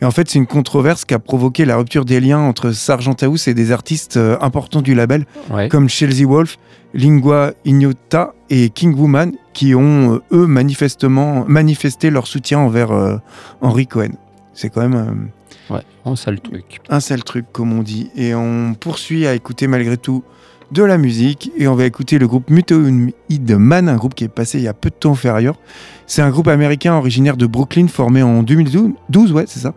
Et 0.00 0.04
en 0.04 0.10
fait, 0.10 0.28
c'est 0.28 0.38
une 0.38 0.46
controverse 0.46 1.04
qui 1.04 1.14
a 1.14 1.18
provoqué 1.18 1.64
la 1.64 1.76
rupture 1.76 2.04
des 2.04 2.20
liens 2.20 2.38
entre 2.40 2.72
Sargent 2.72 3.14
House 3.22 3.48
et 3.48 3.54
des 3.54 3.72
artistes 3.72 4.16
euh, 4.16 4.36
importants 4.40 4.82
du 4.82 4.94
label, 4.94 5.26
Ouais. 5.50 5.68
comme 5.68 5.88
Chelsea 5.88 6.26
Wolf, 6.26 6.58
Lingua 6.94 7.52
Ignota 7.64 8.34
et 8.50 8.70
King 8.70 8.94
Woman, 8.96 9.32
qui 9.52 9.74
ont, 9.74 10.14
euh, 10.14 10.22
eux, 10.32 10.46
manifestement 10.46 11.44
manifesté 11.46 12.10
leur 12.10 12.26
soutien 12.26 12.58
envers 12.58 12.90
euh, 12.90 13.16
Henry 13.60 13.86
Cohen. 13.86 14.12
C'est 14.54 14.70
quand 14.70 14.80
même 14.80 14.94
euh, 14.94 15.74
Ouais, 15.74 15.82
un 16.04 16.14
sale 16.16 16.40
truc. 16.40 16.80
un 16.88 17.00
sale 17.00 17.24
truc, 17.24 17.46
comme 17.52 17.72
on 17.72 17.82
dit. 17.82 18.10
Et 18.16 18.34
on 18.34 18.74
poursuit 18.74 19.26
à 19.26 19.34
écouter 19.34 19.66
malgré 19.66 19.96
tout 19.96 20.22
de 20.72 20.82
la 20.82 20.98
musique. 20.98 21.50
Et 21.56 21.68
on 21.68 21.74
va 21.74 21.84
écouter 21.84 22.18
le 22.18 22.26
groupe 22.26 22.50
Mutoid 22.50 23.12
Man, 23.58 23.88
un 23.88 23.96
groupe 23.96 24.14
qui 24.14 24.24
est 24.24 24.28
passé 24.28 24.58
il 24.58 24.64
y 24.64 24.68
a 24.68 24.74
peu 24.74 24.90
de 24.90 24.94
temps 24.94 25.12
inférieur. 25.12 25.56
C'est 26.06 26.22
un 26.22 26.30
groupe 26.30 26.46
américain 26.46 26.94
originaire 26.94 27.36
de 27.36 27.46
Brooklyn, 27.46 27.88
formé 27.88 28.22
en 28.22 28.44
2012, 28.44 28.90
12, 29.08 29.32
ouais, 29.32 29.44
c'est 29.48 29.58
ça. 29.58 29.74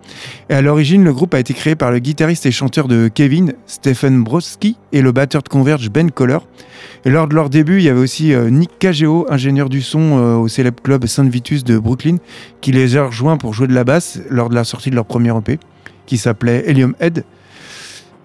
Et 0.50 0.54
à 0.54 0.62
l'origine, 0.62 1.04
le 1.04 1.12
groupe 1.12 1.34
a 1.34 1.40
été 1.40 1.56
créé 1.56 1.76
par 1.76 1.92
le 1.92 1.98
guitariste 1.98 2.46
et 2.46 2.52
chanteur 2.52 2.88
de 2.88 3.10
Kevin, 3.12 3.54
Stephen 3.66 4.24
Brodsky, 4.24 4.78
et 4.92 5.02
le 5.02 5.12
batteur 5.12 5.42
de 5.42 5.50
Converge, 5.50 5.90
Ben 5.90 6.12
Coller. 6.12 6.38
Et 7.04 7.10
lors 7.10 7.28
de 7.28 7.34
leur 7.34 7.50
début, 7.50 7.78
il 7.78 7.84
y 7.84 7.90
avait 7.90 8.00
aussi 8.00 8.34
euh, 8.34 8.52
Nick 8.52 8.78
Cageo, 8.78 9.26
ingénieur 9.30 9.70
du 9.70 9.82
son 9.82 10.20
euh, 10.20 10.36
au 10.36 10.48
célèbre 10.48 10.84
club 10.84 11.08
Saint 11.08 11.28
Vitus 11.28 11.64
de 11.64 11.80
Brooklyn, 11.80 12.18
qui 12.62 12.72
les 12.72 12.96
a 12.96 13.06
rejoints 13.06 13.38
pour 13.38 13.54
jouer 13.54 13.68
de 13.68 13.74
la 13.74 13.84
basse 13.84 14.20
lors 14.30 14.50
de 14.50 14.56
la 14.56 14.64
sortie 14.64 14.92
de 14.92 14.96
leur 14.96 15.06
premier 15.06 15.36
EP, 15.36 15.60
qui 16.06 16.18
s'appelait 16.18 16.64
Helium 16.68 16.94
Head. 17.00 17.24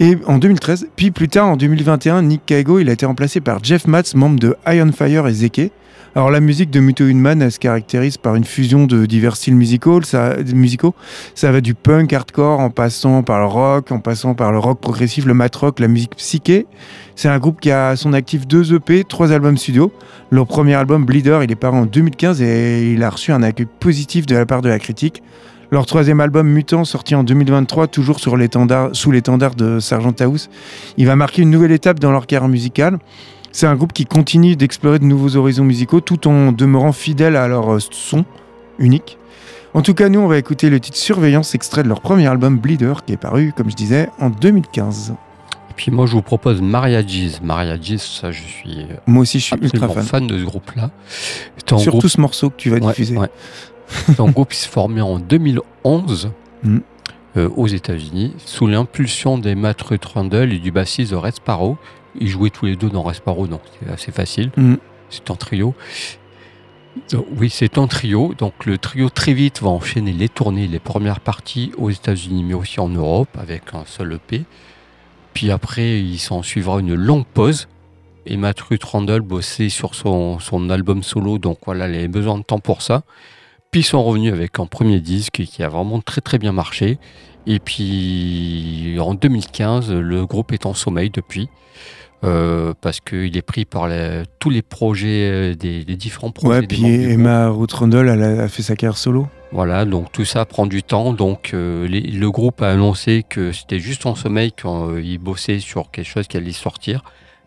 Et 0.00 0.18
en 0.26 0.38
2013, 0.38 0.88
puis 0.96 1.12
plus 1.12 1.28
tard 1.28 1.46
en 1.46 1.56
2021, 1.56 2.22
Nick 2.22 2.42
Caigo, 2.46 2.80
il 2.80 2.88
a 2.88 2.92
été 2.92 3.06
remplacé 3.06 3.40
par 3.40 3.62
Jeff 3.62 3.86
Matz, 3.86 4.16
membre 4.16 4.40
de 4.40 4.56
Iron 4.66 4.90
Fire 4.90 5.28
et 5.28 5.32
Zeke. 5.32 5.70
Alors 6.16 6.30
la 6.30 6.40
musique 6.40 6.70
de 6.70 6.80
Muto 6.80 7.04
Hunman, 7.04 7.42
elle 7.42 7.50
se 7.52 7.60
caractérise 7.60 8.18
par 8.18 8.34
une 8.34 8.44
fusion 8.44 8.86
de 8.86 9.06
divers 9.06 9.36
styles 9.36 9.54
musicaux. 9.54 10.00
Ça, 10.02 11.50
va 11.50 11.60
du 11.60 11.74
punk 11.74 12.12
hardcore 12.12 12.60
en 12.60 12.70
passant 12.70 13.22
par 13.22 13.40
le 13.40 13.46
rock, 13.46 13.92
en 13.92 14.00
passant 14.00 14.34
par 14.34 14.50
le 14.50 14.58
rock 14.58 14.80
progressif, 14.80 15.26
le 15.26 15.34
mat 15.34 15.54
rock, 15.54 15.78
la 15.78 15.88
musique 15.88 16.16
psyché. 16.16 16.66
C'est 17.14 17.28
un 17.28 17.38
groupe 17.38 17.60
qui 17.60 17.70
a 17.70 17.94
son 17.94 18.12
actif 18.12 18.46
deux 18.46 18.74
EP, 18.74 19.04
trois 19.04 19.32
albums 19.32 19.56
studio. 19.56 19.92
Leur 20.30 20.46
premier 20.46 20.74
album, 20.74 21.04
Bleeder, 21.04 21.40
il 21.42 21.50
est 21.50 21.56
paru 21.56 21.78
en 21.78 21.86
2015 21.86 22.42
et 22.42 22.92
il 22.92 23.02
a 23.02 23.10
reçu 23.10 23.32
un 23.32 23.42
accueil 23.42 23.66
positif 23.80 24.26
de 24.26 24.36
la 24.36 24.46
part 24.46 24.62
de 24.62 24.68
la 24.68 24.78
critique. 24.78 25.22
Leur 25.74 25.86
troisième 25.86 26.20
album 26.20 26.46
Mutant, 26.46 26.84
sorti 26.84 27.16
en 27.16 27.24
2023, 27.24 27.88
toujours 27.88 28.20
sur 28.20 28.36
sous 28.92 29.10
l'étendard 29.10 29.56
de 29.56 29.80
Sargent 29.80 30.14
House, 30.20 30.48
il 30.96 31.04
va 31.04 31.16
marquer 31.16 31.42
une 31.42 31.50
nouvelle 31.50 31.72
étape 31.72 31.98
dans 31.98 32.12
leur 32.12 32.28
carrière 32.28 32.48
musicale. 32.48 33.00
C'est 33.50 33.66
un 33.66 33.74
groupe 33.74 33.92
qui 33.92 34.06
continue 34.06 34.54
d'explorer 34.54 35.00
de 35.00 35.04
nouveaux 35.04 35.34
horizons 35.34 35.64
musicaux 35.64 36.00
tout 36.00 36.28
en 36.28 36.52
demeurant 36.52 36.92
fidèle 36.92 37.34
à 37.34 37.48
leur 37.48 37.74
euh, 37.74 37.78
son 37.90 38.24
unique. 38.78 39.18
En 39.74 39.82
tout 39.82 39.94
cas, 39.94 40.08
nous, 40.08 40.20
on 40.20 40.28
va 40.28 40.38
écouter 40.38 40.70
le 40.70 40.78
titre 40.78 40.96
Surveillance, 40.96 41.56
extrait 41.56 41.82
de 41.82 41.88
leur 41.88 42.00
premier 42.00 42.28
album 42.28 42.56
Bleeder, 42.56 42.94
qui 43.04 43.12
est 43.12 43.16
paru, 43.16 43.52
comme 43.56 43.68
je 43.68 43.74
disais, 43.74 44.08
en 44.20 44.30
2015. 44.30 45.14
Et 45.70 45.74
puis 45.74 45.90
moi, 45.90 46.06
je 46.06 46.12
vous 46.12 46.22
propose 46.22 46.62
Mariages. 46.62 47.40
Mariages, 47.42 47.96
ça, 47.96 48.30
je 48.30 48.42
suis 48.42 48.82
euh, 48.82 48.94
Moi 49.08 49.22
aussi, 49.22 49.40
je 49.40 49.46
suis 49.46 49.56
ultra 49.60 49.88
fan. 49.88 50.04
fan 50.04 50.26
de 50.28 50.38
ce 50.38 50.44
groupe-là. 50.44 50.90
Surtout 51.66 51.90
groupe 51.90 52.06
ce 52.06 52.20
morceau 52.20 52.50
que 52.50 52.56
tu 52.58 52.70
vas 52.70 52.76
Ouais, 52.76 52.86
diffuser. 52.86 53.16
ouais. 53.16 53.28
Un 54.18 54.30
groupe 54.30 54.50
qui 54.50 54.58
s'est 54.58 54.68
formé 54.68 55.00
en 55.00 55.18
2011 55.18 56.30
Mhm. 56.62 56.80
euh, 57.36 57.48
aux 57.56 57.66
États-Unis 57.66 58.32
sous 58.38 58.66
l'impulsion 58.66 59.36
des 59.38 59.54
Matt 59.54 59.82
Trundle 60.00 60.52
et 60.52 60.58
du 60.58 60.70
bassiste 60.72 61.10
de 61.10 61.16
Red 61.16 61.34
Sparrow. 61.34 61.76
Ils 62.18 62.28
jouaient 62.28 62.50
tous 62.50 62.66
les 62.66 62.76
deux 62.76 62.88
dans 62.88 63.02
Red 63.02 63.16
Sparrow, 63.16 63.46
donc 63.46 63.60
c'est 63.82 63.90
assez 63.90 64.12
facile. 64.12 64.50
Mhm. 64.56 64.78
C'est 65.10 65.30
un 65.30 65.34
trio. 65.36 65.74
Donc, 67.10 67.26
oui, 67.38 67.50
c'est 67.50 67.76
un 67.76 67.86
trio. 67.86 68.34
Donc 68.38 68.66
le 68.66 68.78
trio 68.78 69.08
très 69.10 69.32
vite 69.32 69.60
va 69.62 69.68
enchaîner 69.70 70.12
les 70.12 70.28
tournées, 70.28 70.66
les 70.68 70.78
premières 70.78 71.20
parties 71.20 71.72
aux 71.76 71.90
États-Unis, 71.90 72.44
mais 72.44 72.54
aussi 72.54 72.80
en 72.80 72.88
Europe 72.88 73.28
avec 73.38 73.74
un 73.74 73.84
seul 73.84 74.12
EP. 74.14 74.44
Puis 75.34 75.50
après, 75.50 76.00
il 76.00 76.18
s'en 76.18 76.42
suivra 76.42 76.78
une 76.80 76.94
longue 76.94 77.26
pause. 77.26 77.68
Et 78.26 78.36
Matt 78.38 78.58
Randall 78.82 79.20
bossait 79.20 79.68
sur 79.68 79.94
son, 79.94 80.38
son 80.38 80.70
album 80.70 81.02
solo, 81.02 81.36
donc 81.38 81.58
voilà, 81.66 81.88
il 81.88 81.94
avait 81.96 82.08
besoin 82.08 82.38
de 82.38 82.42
temps 82.42 82.58
pour 82.60 82.80
ça. 82.80 83.02
Puis 83.74 83.80
ils 83.80 83.82
sont 83.86 84.04
revenus 84.04 84.32
avec 84.32 84.60
un 84.60 84.66
premier 84.66 85.00
disque 85.00 85.42
qui 85.44 85.64
a 85.64 85.68
vraiment 85.68 85.98
très 85.98 86.20
très 86.20 86.38
bien 86.38 86.52
marché. 86.52 86.96
Et 87.48 87.58
puis 87.58 88.96
en 89.00 89.14
2015, 89.14 89.90
le 89.90 90.26
groupe 90.26 90.52
est 90.52 90.64
en 90.64 90.74
sommeil 90.74 91.10
depuis. 91.10 91.48
euh, 92.22 92.72
parce 92.80 93.00
qu'il 93.00 93.36
est 93.36 93.42
pris 93.42 93.64
par 93.64 93.88
tous 94.38 94.48
les 94.50 94.62
projets, 94.62 95.28
euh, 95.28 95.54
des, 95.56 95.82
différents 95.96 96.30
projets. 96.30 96.60
Ouais, 96.60 96.66
puis. 96.68 96.84
Emma 96.86 97.48
Rutrundle, 97.48 98.08
elle 98.08 98.22
a, 98.22 98.46
fait 98.46 98.62
sa 98.62 98.76
carrière 98.76 98.96
solo. 98.96 99.26
Voilà, 99.50 99.84
donc 99.84 100.12
tout 100.12 100.24
ça 100.24 100.44
prend 100.44 100.66
du 100.66 100.84
temps. 100.84 101.12
Donc 101.12 101.50
euh, 101.52 101.88
les- 101.88 102.00
le 102.00 102.30
groupe 102.30 102.62
a 102.62 102.70
annoncé 102.70 103.24
que 103.28 103.50
c'était 103.50 103.80
juste 103.80 104.06
en 104.06 104.14
sommeil 104.14 104.52
quand 104.52 104.88
euh, 104.88 105.02
ils 105.02 105.18
bossaient 105.18 105.58
sur 105.58 105.90
quelque 105.90 106.06
chose 106.06 106.28
qui 106.28 106.36
allait 106.36 106.52
sortir. 106.52 107.02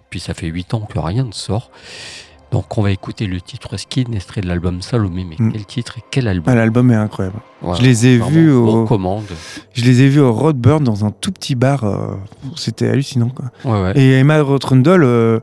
Puis 0.09 0.19
ça 0.19 0.33
fait 0.33 0.47
8 0.47 0.73
ans 0.73 0.81
que 0.81 0.99
rien 0.99 1.23
ne 1.23 1.31
sort. 1.31 1.71
Donc 2.57 2.77
on 2.77 2.81
va 2.81 2.91
écouter 2.91 3.27
le 3.27 3.39
titre 3.39 3.77
Skin, 3.77 4.05
extrait 4.13 4.41
de 4.41 4.47
l'album 4.47 4.81
Salomé. 4.81 5.23
Mais 5.29 5.35
Mm. 5.37 5.51
quel 5.53 5.65
titre 5.65 5.97
et 5.99 6.01
quel 6.09 6.27
album 6.27 6.45
Ah, 6.51 6.55
L'album 6.55 6.89
est 6.91 6.95
incroyable. 6.95 7.37
Voilà, 7.61 7.79
je 7.79 7.85
les 7.85 8.07
ai 8.07 8.17
vus 8.17 8.51
au, 8.51 8.85
commande. 8.85 9.25
je 9.73 9.83
les 9.83 10.01
ai 10.01 10.09
vus 10.09 10.19
au 10.21 10.33
Roadburn 10.33 10.83
dans 10.83 11.05
un 11.05 11.11
tout 11.11 11.31
petit 11.31 11.53
bar. 11.55 11.83
euh, 11.83 12.15
C'était 12.55 12.87
hallucinant, 12.89 13.29
quoi. 13.29 13.45
Ouais, 13.63 13.81
ouais. 13.83 13.93
Et 13.99 14.13
Emma 14.19 14.41
Rotrundle, 14.41 15.03
euh, 15.03 15.39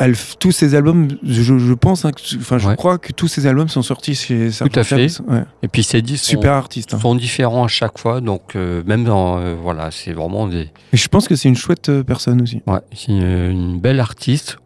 elle, 0.00 0.14
tous 0.38 0.52
ses 0.52 0.76
albums, 0.76 1.08
je, 1.24 1.58
je 1.58 1.72
pense, 1.74 2.04
hein, 2.04 2.12
enfin, 2.38 2.58
je 2.58 2.68
Ouais. 2.68 2.76
crois 2.76 2.98
que 2.98 3.12
tous 3.12 3.26
ses 3.26 3.46
albums 3.48 3.68
sont 3.68 3.82
sortis 3.82 4.14
chez 4.14 4.50
Tout 4.56 4.70
à 4.78 4.84
fait. 4.84 5.08
Et 5.64 5.66
puis 5.68 5.82
ces 5.82 6.02
disques 6.02 6.24
sont, 6.24 6.30
Super 6.30 6.52
artiste. 6.52 6.94
hein. 6.94 7.00
sont 7.00 7.16
différents 7.16 7.64
à 7.64 7.68
chaque 7.68 7.98
fois. 7.98 8.20
Donc 8.20 8.54
euh, 8.54 8.84
même 8.86 9.02
dans... 9.02 9.40
voilà, 9.56 9.90
c'est 9.90 10.12
vraiment 10.12 10.46
des... 10.46 10.70
Et 10.92 10.96
je 10.96 11.08
pense 11.08 11.26
que 11.26 11.34
c'est 11.34 11.48
une 11.48 11.56
chouette 11.56 11.90
personne 12.02 12.40
aussi. 12.42 12.62
Ouais, 12.68 12.78
c'est 12.94 13.08
une, 13.08 13.50
une 13.50 13.80
belle 13.80 13.98
artiste. 13.98 14.58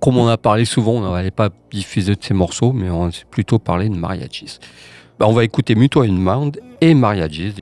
Comme 0.00 0.16
on 0.16 0.28
a 0.28 0.38
parlé 0.38 0.64
souvent, 0.64 0.92
on 0.92 1.12
n'allait 1.12 1.30
pas 1.30 1.50
diffuser 1.70 2.14
de 2.14 2.22
ses 2.22 2.32
morceaux, 2.32 2.72
mais 2.72 2.88
on 2.88 3.10
s'est 3.10 3.24
plutôt 3.30 3.58
parlé 3.58 3.88
de 3.88 3.94
Mariachis. 3.94 4.58
Bah, 5.18 5.26
on 5.28 5.32
va 5.32 5.44
écouter 5.44 5.74
Muto 5.74 6.00
in 6.00 6.12
Mind 6.12 6.58
et 6.80 6.94
Mariachis. 6.94 7.54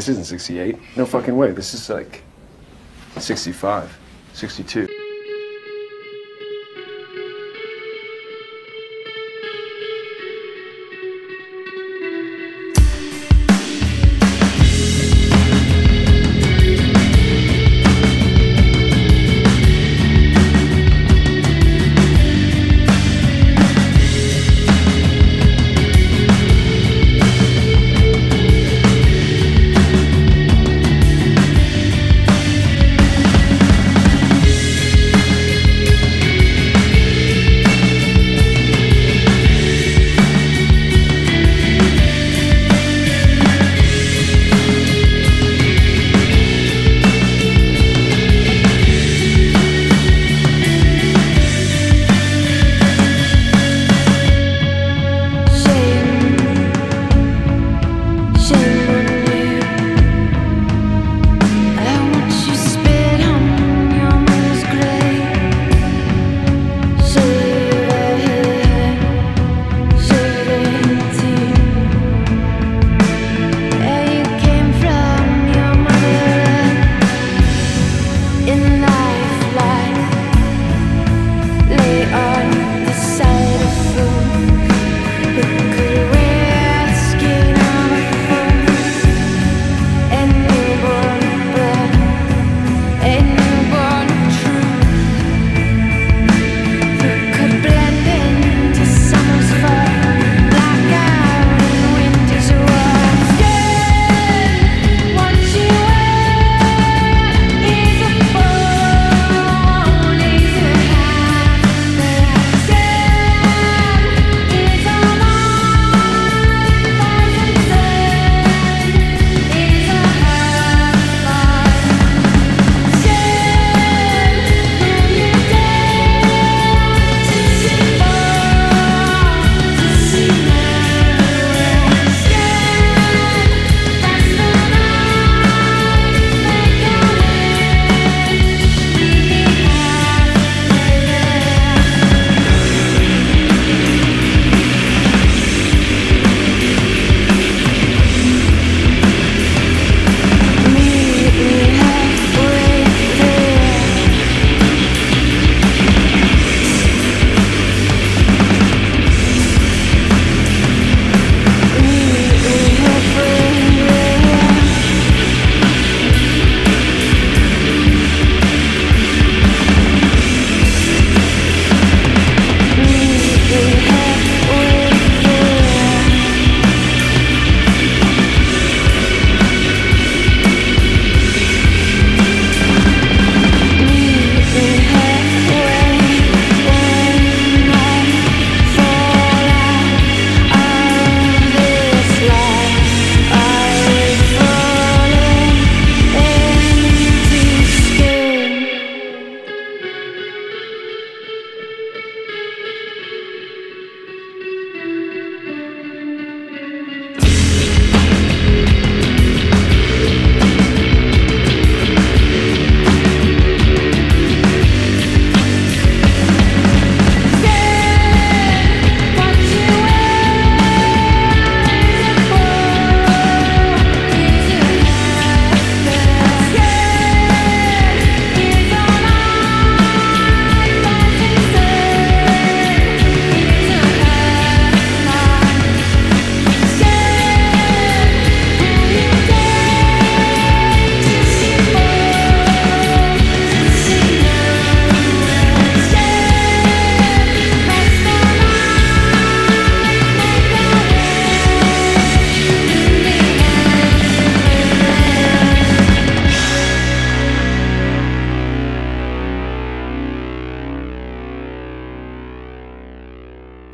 This 0.00 0.08
isn't 0.08 0.24
68. 0.24 0.78
No 0.96 1.04
fucking 1.04 1.36
way. 1.36 1.50
This 1.50 1.74
is 1.74 1.90
like 1.90 2.22
65, 3.18 3.98
62. 4.32 4.88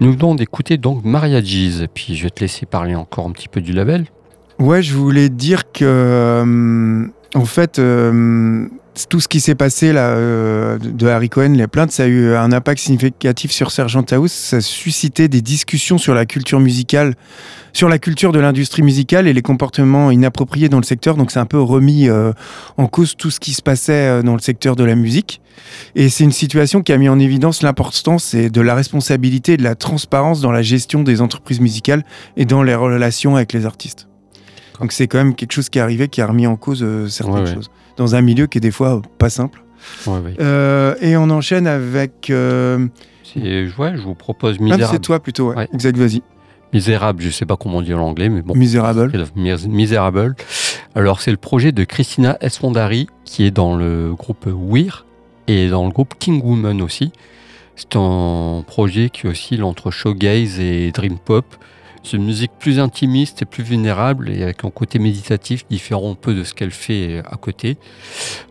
Nous 0.07 0.13
venons 0.13 0.37
d'écouter 0.37 0.77
donc 0.77 1.05
Maria 1.05 1.43
Giz, 1.43 1.89
puis 1.93 2.15
je 2.15 2.23
vais 2.23 2.31
te 2.31 2.41
laisser 2.41 2.65
parler 2.65 2.95
encore 2.95 3.27
un 3.27 3.33
petit 3.33 3.49
peu 3.49 3.61
du 3.61 3.73
label. 3.73 4.05
Ouais, 4.61 4.81
je 4.81 4.95
voulais 4.95 5.29
dire 5.29 5.73
que, 5.73 5.85
euh, 5.85 7.09
en 7.35 7.45
fait, 7.45 7.79
euh, 7.79 8.67
tout 9.09 9.21
ce 9.21 9.29
qui 9.29 9.41
s'est 9.41 9.55
passé 9.55 9.93
là 9.93 10.11
euh, 10.11 10.79
de 10.79 11.07
Harry 11.07 11.29
Cohen, 11.29 11.55
les 11.55 11.67
plaintes, 11.67 11.91
ça 11.91 12.05
a 12.05 12.07
eu 12.07 12.35
un 12.35 12.53
impact 12.53 12.81
significatif 12.81 13.51
sur 13.51 13.71
Sergent 13.71 14.05
House. 14.13 14.33
Ça 14.33 14.57
a 14.57 14.61
suscité 14.61 15.29
des 15.29 15.43
discussions 15.43 15.99
sur 15.99 16.15
la 16.15 16.25
culture 16.25 16.61
musicale, 16.61 17.15
sur 17.73 17.89
la 17.89 17.99
culture 17.99 18.33
de 18.33 18.39
l'industrie 18.39 18.83
musicale 18.83 19.27
et 19.27 19.33
les 19.33 19.43
comportements 19.43 20.11
inappropriés 20.11 20.69
dans 20.69 20.79
le 20.79 20.85
secteur. 20.85 21.17
Donc, 21.17 21.31
c'est 21.31 21.41
un 21.41 21.47
peu 21.47 21.61
remis 21.61 22.09
en 22.77 22.87
cause 22.87 23.17
tout 23.17 23.31
ce 23.31 23.41
qui 23.41 23.53
se 23.53 23.63
passait 23.63 24.23
dans 24.23 24.35
le 24.35 24.41
secteur 24.41 24.77
de 24.77 24.85
la 24.85 24.95
musique. 24.95 25.43
Et 25.95 26.09
c'est 26.09 26.25
une 26.25 26.33
situation 26.33 26.83
qui 26.83 26.93
a 26.93 26.97
mis 26.97 27.09
en 27.09 27.19
évidence 27.19 27.63
l'importance 27.63 28.35
de 28.35 28.61
la 28.61 28.75
responsabilité 28.75 29.55
et 29.55 29.57
de 29.57 29.63
la 29.63 29.75
transparence 29.75 30.41
dans 30.41 30.53
la 30.53 30.63
gestion 30.63 31.03
des 31.03 31.21
entreprises 31.21 31.61
musicales 31.61 32.05
et 32.37 32.45
dans 32.45 32.63
les 32.63 32.75
relations 32.75 33.37
avec 33.37 33.53
les 33.53 33.67
artistes. 33.67 34.09
Donc 34.81 34.93
c'est 34.93 35.07
quand 35.07 35.19
même 35.19 35.35
quelque 35.35 35.53
chose 35.53 35.69
qui 35.69 35.79
est 35.79 35.83
arrivé, 35.83 36.09
qui 36.09 36.21
a 36.21 36.27
remis 36.27 36.47
en 36.47 36.57
cause 36.57 36.83
euh, 36.83 37.09
certaines 37.09 37.35
Ouais, 37.35 37.41
ouais. 37.43 37.55
choses. 37.55 37.71
Dans 37.97 38.15
un 38.15 38.21
milieu 38.21 38.47
qui 38.47 38.59
est 38.59 38.61
des 38.61 38.71
fois 38.71 38.97
euh, 38.97 39.01
pas 39.19 39.31
simple. 39.31 39.63
Euh, 40.41 40.95
et 41.01 41.17
on 41.17 41.31
enchaîne 41.31 41.67
avec... 41.67 42.27
ouais, 42.31 42.89
je 43.37 44.03
vous 44.03 44.15
propose 44.15 44.55
ah, 44.55 44.59
c'est 44.59 44.65
Misérable. 44.65 45.01
toi 45.01 45.21
plutôt, 45.21 45.51
ouais. 45.51 45.57
Ouais. 45.57 45.69
Exact, 45.73 45.97
vas-y. 45.97 46.23
Misérable, 46.73 47.23
je 47.23 47.31
sais 47.31 47.47
pas 47.47 47.57
comment 47.57 47.79
on 47.79 47.83
dit 47.83 47.95
en 47.95 48.01
anglais, 48.01 48.29
mais 48.29 48.43
bon. 48.43 48.55
Misérable. 48.55 49.11
Mis- 49.37 49.69
Misérable. 49.69 50.35
Alors, 50.95 51.21
c'est 51.21 51.31
le 51.31 51.37
projet 51.37 51.73
de 51.73 51.85
Christina 51.85 52.37
Esfondari, 52.41 53.07
qui 53.25 53.45
est 53.47 53.51
dans 53.51 53.77
le 53.77 54.13
groupe 54.15 54.47
Weir 54.47 55.07
et 55.47 55.69
dans 55.69 55.85
le 55.87 55.93
groupe 55.93 56.15
King 56.19 56.43
Woman 56.43 56.83
aussi. 56.83 57.13
C'est 57.77 57.95
un 57.97 58.65
projet 58.67 59.11
qui 59.11 59.27
oscille 59.27 59.63
entre 59.63 59.91
showgaze 59.91 60.59
et 60.59 60.91
dream 60.93 61.19
pop. 61.19 61.45
C'est 62.07 62.19
une 62.19 62.25
musique 62.25 62.53
plus 62.61 62.79
intimiste 62.79 63.43
et 63.43 63.47
plus 63.47 63.65
vulnérable 63.65 64.31
et 64.31 64.45
avec 64.45 64.65
un 64.65 64.71
côté 64.71 65.01
méditatif 65.01 65.67
différent 65.69 66.13
un 66.13 66.15
peu 66.15 66.35
de 66.35 66.45
ce 66.45 66.55
qu'elle 66.55 66.71
fait 66.71 67.21
à 67.29 67.37
côté. 67.37 67.79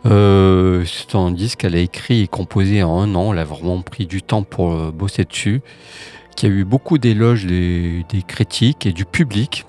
Euh, 0.05 0.83
c'est 0.83 1.15
un 1.15 1.31
disque 1.31 1.59
qu'elle 1.59 1.75
a 1.75 1.79
écrit 1.79 2.23
et 2.23 2.27
composé 2.27 2.83
en 2.83 2.99
un 2.99 3.15
an. 3.15 3.31
Elle 3.31 3.39
a 3.39 3.45
vraiment 3.45 3.81
pris 3.81 4.07
du 4.07 4.21
temps 4.21 4.43
pour 4.43 4.73
euh, 4.73 4.91
bosser 4.91 5.23
dessus. 5.23 5.61
Qui 6.35 6.47
a 6.47 6.49
eu 6.49 6.65
beaucoup 6.65 6.97
d'éloges 6.97 7.45
des, 7.45 8.03
critiques 8.27 8.85
et 8.85 8.91
du 8.91 9.05
public. 9.05 9.65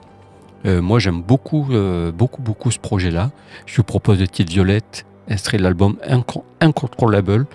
Euh, 0.64 0.83
moi, 0.83 0.99
j'aime 0.99 1.22
beaucoup, 1.22 1.68
euh, 1.70 2.11
beaucoup, 2.11 2.42
beaucoup 2.42 2.72
ce 2.72 2.81
projet-là. 2.81 3.31
Je 3.66 3.77
vous 3.77 3.85
propose 3.85 4.18
le 4.18 4.27
titre 4.27 4.51
Violette, 4.51 5.07
extrait 5.29 5.59
de 5.59 5.62
l'album 5.62 5.97
Inco- 6.09 6.45
Incontrollable. 6.61 7.47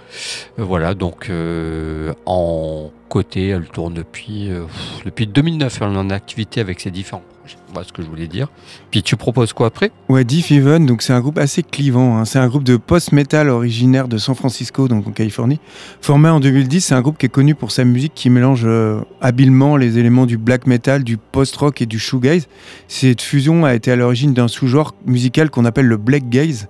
Euh, 0.59 0.63
voilà, 0.63 0.93
donc 0.93 1.29
euh, 1.29 2.13
en 2.25 2.91
côté, 3.09 3.49
elle 3.49 3.67
tourne 3.67 3.93
depuis, 3.93 4.49
euh, 4.51 4.63
depuis 5.05 5.27
2009. 5.27 5.79
Elle 5.81 5.93
est 5.93 5.97
en 5.97 6.09
activité 6.09 6.61
avec 6.61 6.79
ses 6.79 6.91
différents 6.91 7.23
projets. 7.39 7.57
Voilà 7.73 7.87
ce 7.87 7.93
que 7.93 8.01
je 8.03 8.07
voulais 8.09 8.27
dire. 8.27 8.49
Puis 8.91 9.01
tu 9.01 9.15
proposes 9.15 9.53
quoi 9.53 9.67
après? 9.67 9.91
Ouais, 10.09 10.25
Diff 10.25 10.51
Even, 10.51 10.85
donc 10.85 11.01
c'est 11.01 11.13
un 11.13 11.21
groupe 11.21 11.37
assez 11.37 11.63
clivant. 11.63 12.17
hein. 12.17 12.25
C'est 12.25 12.37
un 12.39 12.47
groupe 12.49 12.63
de 12.65 12.75
post-metal 12.75 13.47
originaire 13.49 14.09
de 14.09 14.17
San 14.17 14.35
Francisco, 14.35 14.89
donc 14.89 15.07
en 15.07 15.11
Californie. 15.11 15.59
Formé 16.01 16.27
en 16.27 16.41
2010, 16.41 16.81
c'est 16.81 16.95
un 16.95 17.01
groupe 17.01 17.17
qui 17.17 17.27
est 17.27 17.29
connu 17.29 17.55
pour 17.55 17.71
sa 17.71 17.85
musique 17.85 18.11
qui 18.13 18.29
mélange 18.29 18.63
euh, 18.65 18.99
habilement 19.21 19.77
les 19.77 19.97
éléments 19.97 20.25
du 20.25 20.37
black 20.37 20.67
metal, 20.67 21.03
du 21.05 21.15
post-rock 21.17 21.81
et 21.81 21.85
du 21.85 21.97
shoegaze. 21.97 22.47
Cette 22.89 23.21
fusion 23.21 23.63
a 23.63 23.73
été 23.73 23.89
à 23.91 23.95
l'origine 23.95 24.33
d'un 24.33 24.49
sous-genre 24.49 24.93
musical 25.05 25.49
qu'on 25.49 25.63
appelle 25.63 25.85
le 25.87 25.97
black 25.97 26.27
gaze. 26.27 26.67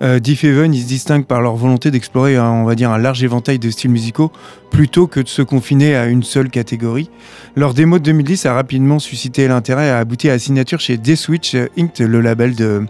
Euh, 0.00 0.20
Diff 0.20 0.44
Even, 0.44 0.72
ils 0.72 0.82
se 0.82 0.86
distinguent 0.86 1.26
par 1.26 1.40
leur 1.42 1.56
volonté 1.56 1.90
d'explorer, 1.90 2.36
un- 2.36 2.44
on 2.48 2.64
va 2.64 2.76
dire, 2.76 2.90
un 2.92 2.98
large 2.98 3.22
éventail 3.24 3.58
de 3.58 3.68
styles 3.68 3.90
musicaux 3.90 4.30
plutôt 4.70 5.08
que 5.08 5.18
de 5.18 5.26
se 5.28 5.42
confiner 5.42 5.96
à 5.96 6.06
une 6.06 6.22
seule 6.22 6.50
catégorie. 6.50 7.10
Leur 7.56 7.74
démo 7.74 7.98
de 7.98 8.04
2010 8.04 8.46
a 8.46 8.54
rapidement 8.54 9.00
suscité 9.00 9.48
l'intérêt 9.48 9.86
et 9.88 9.90
a 9.90 9.98
abouti 9.98 10.30
à 10.30 10.37
signature 10.38 10.80
chez 10.80 10.96
D-Switch 10.96 11.56
Inc., 11.76 11.98
le 11.98 12.20
label 12.20 12.54
de 12.54 12.86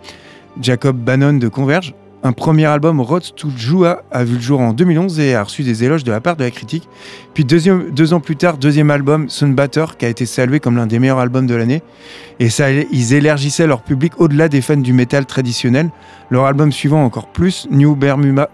Jacob 0.60 0.96
Bannon 0.96 1.34
de 1.34 1.48
Converge. 1.48 1.94
Un 2.24 2.32
premier 2.32 2.64
album, 2.64 3.00
Road 3.00 3.22
to 3.36 3.48
Jua, 3.56 4.02
a 4.10 4.24
vu 4.24 4.34
le 4.34 4.40
jour 4.40 4.58
en 4.58 4.72
2011 4.72 5.20
et 5.20 5.36
a 5.36 5.44
reçu 5.44 5.62
des 5.62 5.84
éloges 5.84 6.02
de 6.02 6.10
la 6.10 6.20
part 6.20 6.34
de 6.34 6.42
la 6.42 6.50
critique. 6.50 6.88
Puis 7.32 7.44
deux 7.44 8.12
ans 8.12 8.18
plus 8.18 8.34
tard, 8.34 8.58
deuxième 8.58 8.90
album, 8.90 9.28
Sunbatter, 9.28 9.84
qui 9.96 10.04
a 10.04 10.08
été 10.08 10.26
salué 10.26 10.58
comme 10.58 10.76
l'un 10.76 10.88
des 10.88 10.98
meilleurs 10.98 11.20
albums 11.20 11.46
de 11.46 11.54
l'année. 11.54 11.80
Et 12.40 12.50
ça, 12.50 12.72
ils 12.72 13.14
élargissaient 13.14 13.68
leur 13.68 13.82
public 13.82 14.20
au-delà 14.20 14.48
des 14.48 14.62
fans 14.62 14.76
du 14.76 14.92
métal 14.92 15.26
traditionnel. 15.26 15.90
Leur 16.30 16.46
album 16.46 16.72
suivant 16.72 17.04
encore 17.04 17.30
plus, 17.30 17.68
New 17.70 17.94
Bermuda, 17.94 18.48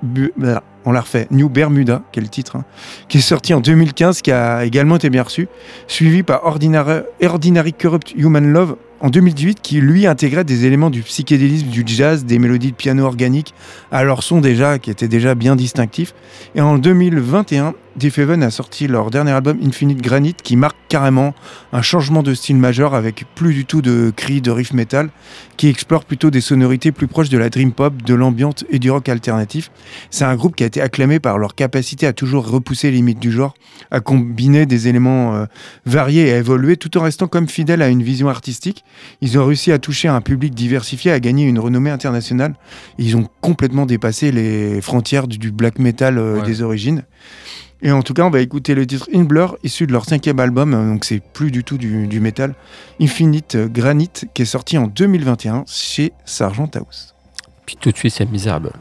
on 0.85 0.93
l'a 0.93 1.01
refait, 1.01 1.27
New 1.31 1.49
Bermuda, 1.49 2.03
le 2.17 2.29
titre, 2.29 2.57
hein, 2.57 2.65
qui 3.09 3.19
est 3.19 3.23
sorti 3.23 3.55
en 3.55 3.61
2015, 3.61 4.23
qui 4.23 4.33
a 4.33 4.65
également 4.65 4.97
été 4.97 5.11
bien 5.11 5.23
reçu, 5.23 5.49
suivi 5.87 6.23
par 6.23 6.45
Ordinary, 6.45 7.03
Ordinary 7.23 7.73
Corrupt 7.73 8.13
Human 8.17 8.47
Love 8.53 8.77
en 9.01 9.11
2018, 9.11 9.61
qui 9.61 9.81
lui 9.81 10.07
intégrait 10.07 10.45
des 10.45 10.65
éléments 10.65 10.91
du 10.91 11.03
psychédélisme, 11.03 11.69
du 11.69 11.85
jazz, 11.87 12.25
des 12.25 12.39
mélodies 12.39 12.71
de 12.71 12.77
piano 12.77 13.05
organique 13.05 13.55
à 13.93 14.05
leur 14.05 14.23
son 14.23 14.41
déjà, 14.41 14.79
qui 14.79 14.91
était 14.91 15.09
déjà 15.09 15.35
bien 15.35 15.57
distinctif. 15.57 16.15
Et 16.55 16.61
en 16.61 16.79
2021, 16.79 17.75
Diff 17.97 18.19
Heaven 18.19 18.43
a 18.43 18.51
sorti 18.51 18.89
leur 18.89 19.11
dernier 19.13 19.31
album 19.31 19.59
Infinite 19.65 20.03
Granite, 20.03 20.43
qui 20.43 20.57
marque 20.57 20.77
carrément 20.89 21.33
un 21.73 21.81
changement 21.81 22.25
de 22.25 22.35
style 22.35 22.57
majeur 22.57 22.93
avec 22.93 23.25
plus 23.37 23.55
du 23.55 23.65
tout 23.67 23.83
de 23.83 24.13
cris 24.15 24.41
de 24.41 24.51
riff 24.51 24.73
metal, 24.73 25.11
qui 25.57 25.69
explore 25.69 26.05
plutôt 26.05 26.31
des 26.31 26.41
sonorités 26.41 26.91
plus 26.91 27.07
proches 27.07 27.29
de 27.29 27.39
la 27.39 27.51
dream 27.51 27.71
pop, 27.73 28.03
de 28.03 28.15
l'ambiance 28.15 28.65
et 28.69 28.81
du 28.81 28.91
rock 28.91 29.09
alternatif. 29.09 29.71
C'est 30.11 30.25
un 30.25 30.35
groupe 30.35 30.57
qui 30.57 30.65
a 30.65 30.67
été 30.67 30.81
acclamé 30.81 31.21
par 31.21 31.39
leur 31.39 31.55
capacité 31.55 32.09
à 32.09 32.13
toujours 32.13 32.49
repousser 32.49 32.91
les 32.91 32.97
limites 32.97 33.21
du 33.21 33.31
genre, 33.31 33.55
à 33.93 34.01
combiner 34.01 34.67
des 34.67 34.89
éléments 34.89 35.37
euh, 35.37 35.47
variés 35.87 36.27
et 36.29 36.33
à 36.33 36.39
évoluer 36.39 36.77
tout 36.77 36.99
en 36.99 37.03
restant 37.03 37.29
comme 37.29 37.49
fidèles 37.49 37.83
à 37.83 37.89
une 37.89 38.03
vision 38.03 38.29
artistique. 38.29 38.85
Ils 39.21 39.39
ont 39.39 39.47
réussi 39.47 39.71
à 39.71 39.79
toucher 39.79 40.09
un 40.09 40.21
public 40.21 40.53
diversifié, 40.53 41.13
à 41.13 41.21
gagner 41.21 41.45
une 41.45 41.61
renommée 41.61 41.91
internationale. 41.91 42.55
Ils 42.99 43.17
ont 43.17 43.29
complètement 43.41 43.87
dépassé 43.87 44.33
les 44.33 44.81
frontières 44.81 45.29
du, 45.29 45.39
du 45.39 45.53
black 45.53 45.79
metal 45.79 46.19
euh, 46.19 46.35
Ouais. 46.41 46.43
des 46.43 46.63
origines. 46.63 47.05
Et 47.85 47.93
en 47.93 48.03
tout 48.03 48.15
cas, 48.15 48.23
on 48.23 48.31
va 48.31 48.41
écouter 48.41 48.75
le 48.75 48.87
titre 48.87 49.11
In 49.15 49.25
Blur, 49.25 49.59
issu 49.63 49.87
de 49.87 49.93
leur 49.93 50.07
cinquième 50.07 50.41
album, 50.41 50.73
euh, 50.73 50.93
donc 50.93 51.05
c'est 51.05 51.21
plus 51.21 51.51
du 51.51 51.65
tout 51.65 51.77
du, 51.77 52.07
du 52.07 52.19
métal, 52.19 52.55
Infinite 52.99 53.59
Granite, 53.59 54.25
qui 54.33 54.41
est 54.43 54.47
sorti 54.47 54.79
en 54.79 54.87
2021 54.87 55.65
chez 55.67 56.15
Sargent 56.25 56.71
House. 56.77 57.15
Puis 57.67 57.77
tout 57.79 57.93
de 57.93 57.97
suite, 57.97 58.15
c'est 58.15 58.25
Misérable. 58.25 58.73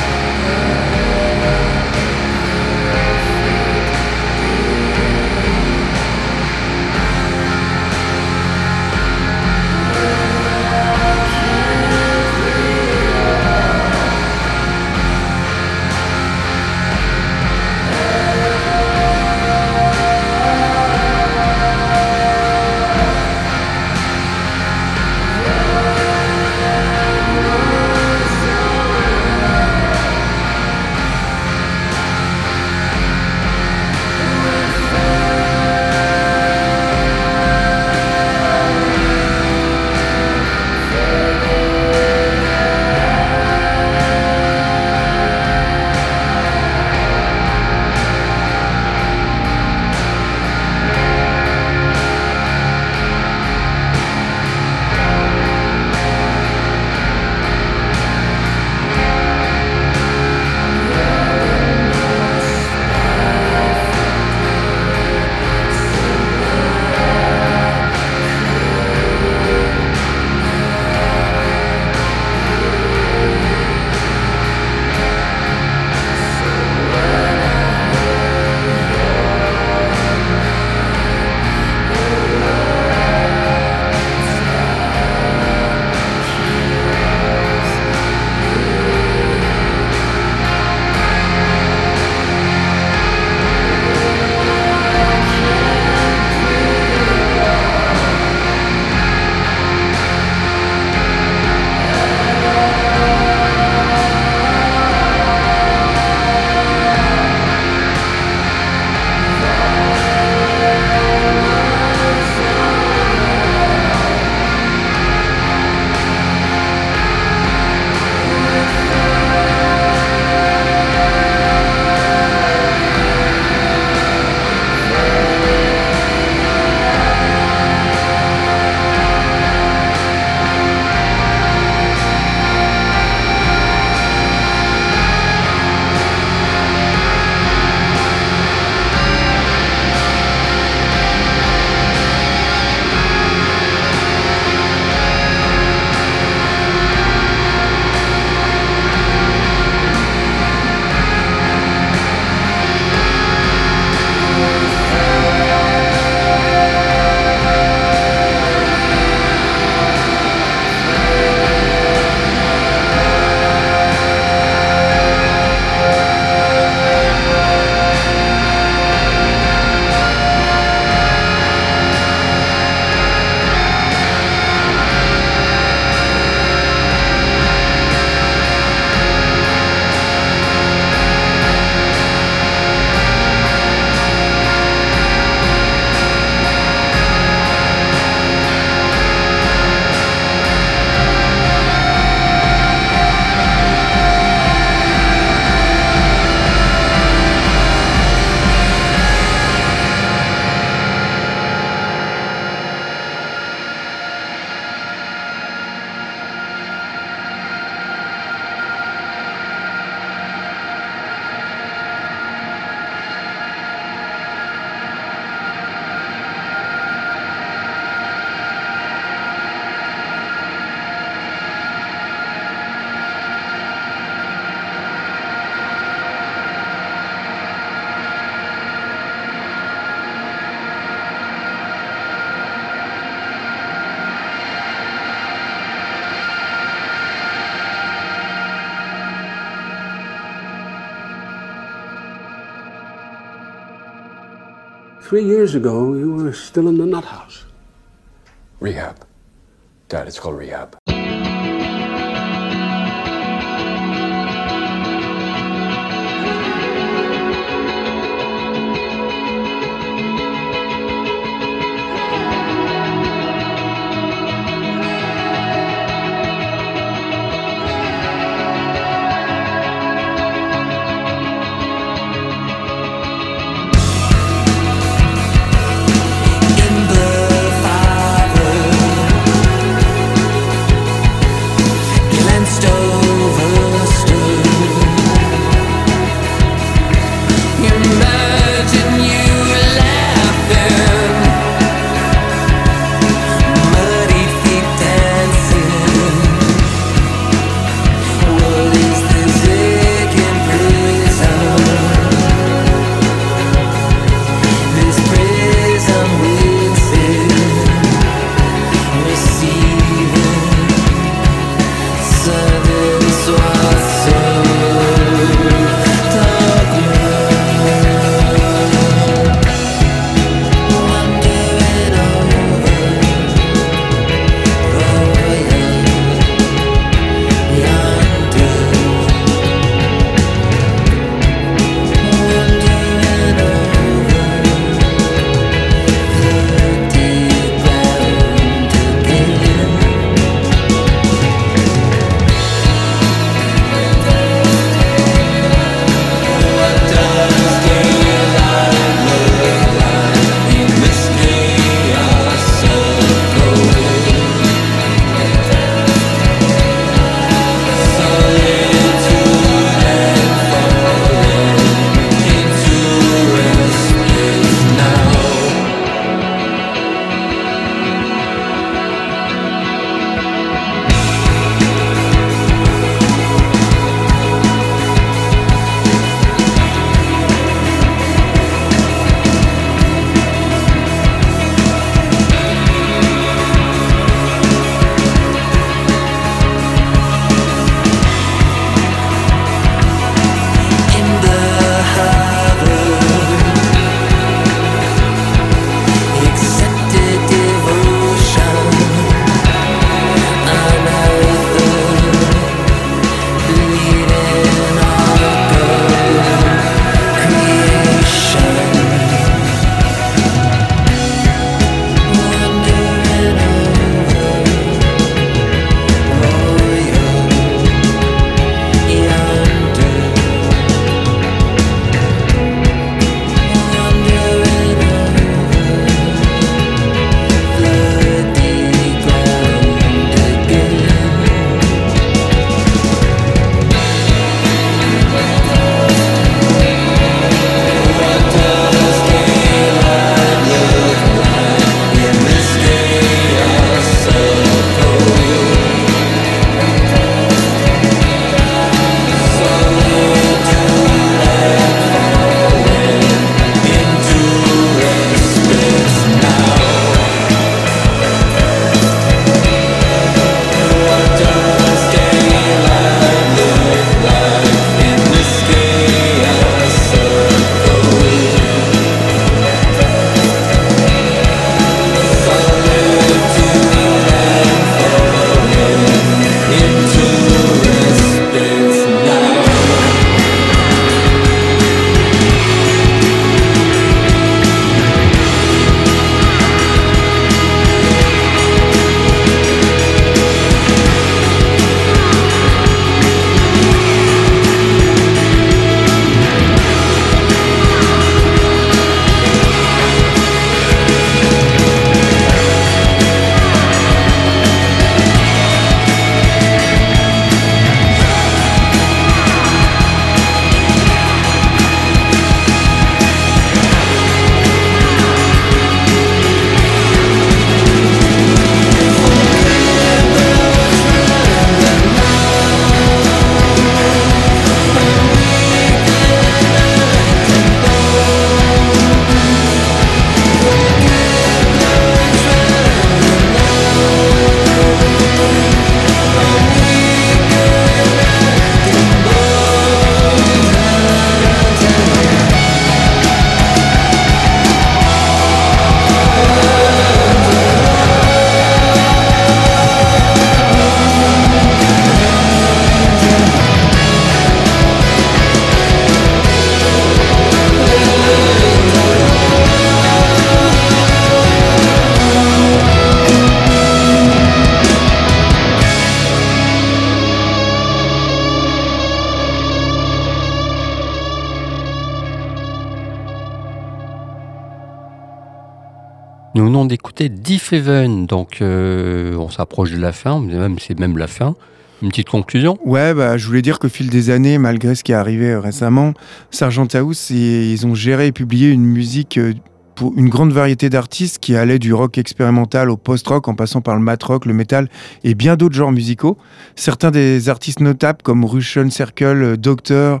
Donc 577.50 578.42
euh, 578.42 579.16
on 579.16 579.30
s'approche 579.30 579.70
de 579.72 579.78
la 579.78 579.92
fin, 579.92 580.20
même 580.20 580.58
c'est 580.58 580.78
même 580.78 580.98
la 580.98 581.06
fin. 581.06 581.34
Une 581.80 581.88
petite 581.88 582.10
conclusion? 582.10 582.58
Ouais, 582.64 582.92
bah, 582.92 583.16
je 583.16 583.26
voulais 583.26 583.40
dire 583.40 583.58
qu'au 583.58 583.68
fil 583.68 583.88
des 583.88 584.10
années, 584.10 584.36
malgré 584.36 584.74
ce 584.74 584.82
qui 584.82 584.92
est 584.92 584.96
arrivé 584.96 585.30
euh, 585.30 585.40
récemment, 585.40 585.94
Sargent 586.30 586.66
House, 586.74 587.10
ils 587.10 587.66
ont 587.66 587.74
géré 587.74 588.08
et 588.08 588.12
publié 588.12 588.50
une 588.50 588.64
musique 588.64 589.16
euh, 589.16 589.32
pour 589.76 589.96
une 589.96 590.08
grande 590.08 590.32
variété 590.32 590.68
d'artistes 590.68 591.20
qui 591.20 591.36
allait 591.36 591.60
du 591.60 591.72
rock 591.72 591.98
expérimental 591.98 592.68
au 592.68 592.76
post-rock 592.76 593.28
en 593.28 593.34
passant 593.34 593.60
par 593.60 593.76
le 593.76 593.80
mat 593.80 594.02
rock, 594.02 594.26
le 594.26 594.34
metal 594.34 594.68
et 595.04 595.14
bien 595.14 595.36
d'autres 595.36 595.54
genres 595.54 595.72
musicaux. 595.72 596.18
Certains 596.56 596.90
des 596.90 597.28
artistes 597.28 597.60
notables 597.60 598.02
comme 598.02 598.24
Russian 598.24 598.68
Circle, 598.70 599.36
Doctor 599.36 600.00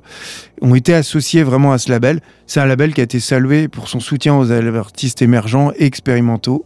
ont 0.60 0.74
été 0.74 0.92
associés 0.94 1.44
vraiment 1.44 1.72
à 1.72 1.78
ce 1.78 1.90
label. 1.92 2.20
C'est 2.46 2.58
un 2.58 2.66
label 2.66 2.92
qui 2.92 3.00
a 3.00 3.04
été 3.04 3.20
salué 3.20 3.68
pour 3.68 3.88
son 3.88 4.00
soutien 4.00 4.36
aux 4.36 4.50
artistes 4.50 5.22
émergents 5.22 5.70
et 5.76 5.84
expérimentaux 5.84 6.64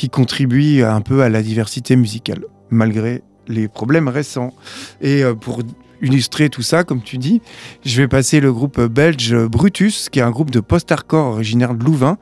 qui 0.00 0.08
contribuent 0.08 0.82
un 0.82 1.02
peu 1.02 1.20
à 1.20 1.28
la 1.28 1.42
diversité 1.42 1.94
musicale, 1.94 2.46
malgré 2.70 3.22
les 3.48 3.68
problèmes 3.68 4.08
récents. 4.08 4.54
Et 5.02 5.22
euh, 5.22 5.34
pour 5.34 5.60
illustrer 6.00 6.48
tout 6.48 6.62
ça, 6.62 6.84
comme 6.84 7.02
tu 7.02 7.18
dis, 7.18 7.42
je 7.84 8.00
vais 8.00 8.08
passer 8.08 8.40
le 8.40 8.50
groupe 8.50 8.80
belge 8.80 9.36
Brutus, 9.36 10.08
qui 10.08 10.20
est 10.20 10.22
un 10.22 10.30
groupe 10.30 10.50
de 10.50 10.60
post-hardcore 10.60 11.34
originaire 11.34 11.74
de 11.74 11.84
Louvain. 11.84 12.16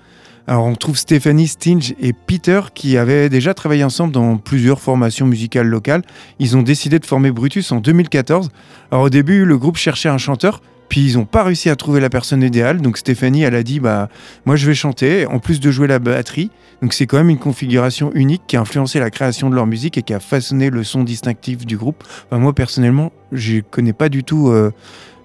Alors 0.48 0.64
on 0.64 0.74
trouve 0.74 0.98
Stéphanie 0.98 1.46
Stinge 1.46 1.94
et 2.00 2.12
Peter 2.12 2.62
qui 2.74 2.96
avaient 2.96 3.28
déjà 3.28 3.54
travaillé 3.54 3.84
ensemble 3.84 4.12
dans 4.12 4.38
plusieurs 4.38 4.80
formations 4.80 5.26
musicales 5.26 5.68
locales. 5.68 6.02
Ils 6.40 6.56
ont 6.56 6.62
décidé 6.62 6.98
de 6.98 7.06
former 7.06 7.30
Brutus 7.30 7.70
en 7.70 7.78
2014. 7.78 8.50
Alors 8.90 9.04
au 9.04 9.10
début, 9.10 9.44
le 9.44 9.56
groupe 9.56 9.76
cherchait 9.76 10.08
un 10.08 10.18
chanteur, 10.18 10.62
puis 10.88 11.00
ils 11.10 11.16
n'ont 11.16 11.24
pas 11.24 11.42
réussi 11.42 11.70
à 11.70 11.76
trouver 11.76 12.00
la 12.00 12.10
personne 12.10 12.42
idéale. 12.42 12.80
Donc 12.80 12.98
Stéphanie, 12.98 13.42
elle 13.42 13.54
a 13.54 13.62
dit 13.62 13.80
bah 13.80 14.08
moi 14.46 14.56
je 14.56 14.66
vais 14.66 14.74
chanter 14.74 15.26
en 15.26 15.38
plus 15.38 15.60
de 15.60 15.70
jouer 15.70 15.86
la 15.86 15.98
batterie. 15.98 16.50
Donc 16.82 16.92
c'est 16.92 17.06
quand 17.06 17.18
même 17.18 17.30
une 17.30 17.38
configuration 17.38 18.10
unique 18.14 18.42
qui 18.46 18.56
a 18.56 18.60
influencé 18.60 19.00
la 19.00 19.10
création 19.10 19.50
de 19.50 19.54
leur 19.54 19.66
musique 19.66 19.98
et 19.98 20.02
qui 20.02 20.14
a 20.14 20.20
façonné 20.20 20.70
le 20.70 20.84
son 20.84 21.02
distinctif 21.04 21.66
du 21.66 21.76
groupe. 21.76 22.04
Enfin, 22.30 22.40
moi 22.40 22.52
personnellement, 22.52 23.12
je 23.32 23.60
connais 23.60 23.92
pas 23.92 24.08
du 24.08 24.24
tout. 24.24 24.48
euh, 24.48 24.72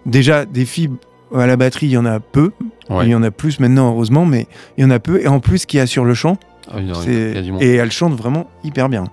déjà 0.06 0.46
des 0.46 0.66
filles 0.66 0.90
à 1.36 1.48
la 1.48 1.56
batterie, 1.56 1.88
il 1.88 1.92
y 1.92 1.98
en 1.98 2.06
a 2.06 2.20
peu. 2.20 2.52
Ouais. 2.90 3.06
Il 3.06 3.10
y 3.10 3.16
en 3.16 3.24
a 3.24 3.32
plus 3.32 3.60
maintenant 3.60 3.90
heureusement, 3.92 4.26
mais 4.26 4.48
il 4.78 4.84
y 4.84 4.86
en 4.86 4.92
a 4.92 5.00
peu. 5.00 5.22
Et 5.22 5.28
en 5.28 5.40
plus, 5.40 5.66
qui 5.66 5.80
assure 5.80 6.06
le 6.06 6.14
chant. 6.14 6.38
Ah 6.72 6.76
oui, 6.78 6.84
non, 6.86 6.94
C'est- 6.96 7.12
il 7.32 7.36
y 7.36 7.38
a 7.38 7.42
du 7.42 7.52
monde. 7.52 7.62
Et 7.62 7.76
elle 7.76 7.92
chante 7.92 8.14
vraiment 8.16 8.48
hyper 8.64 8.88
bien. 8.90 9.06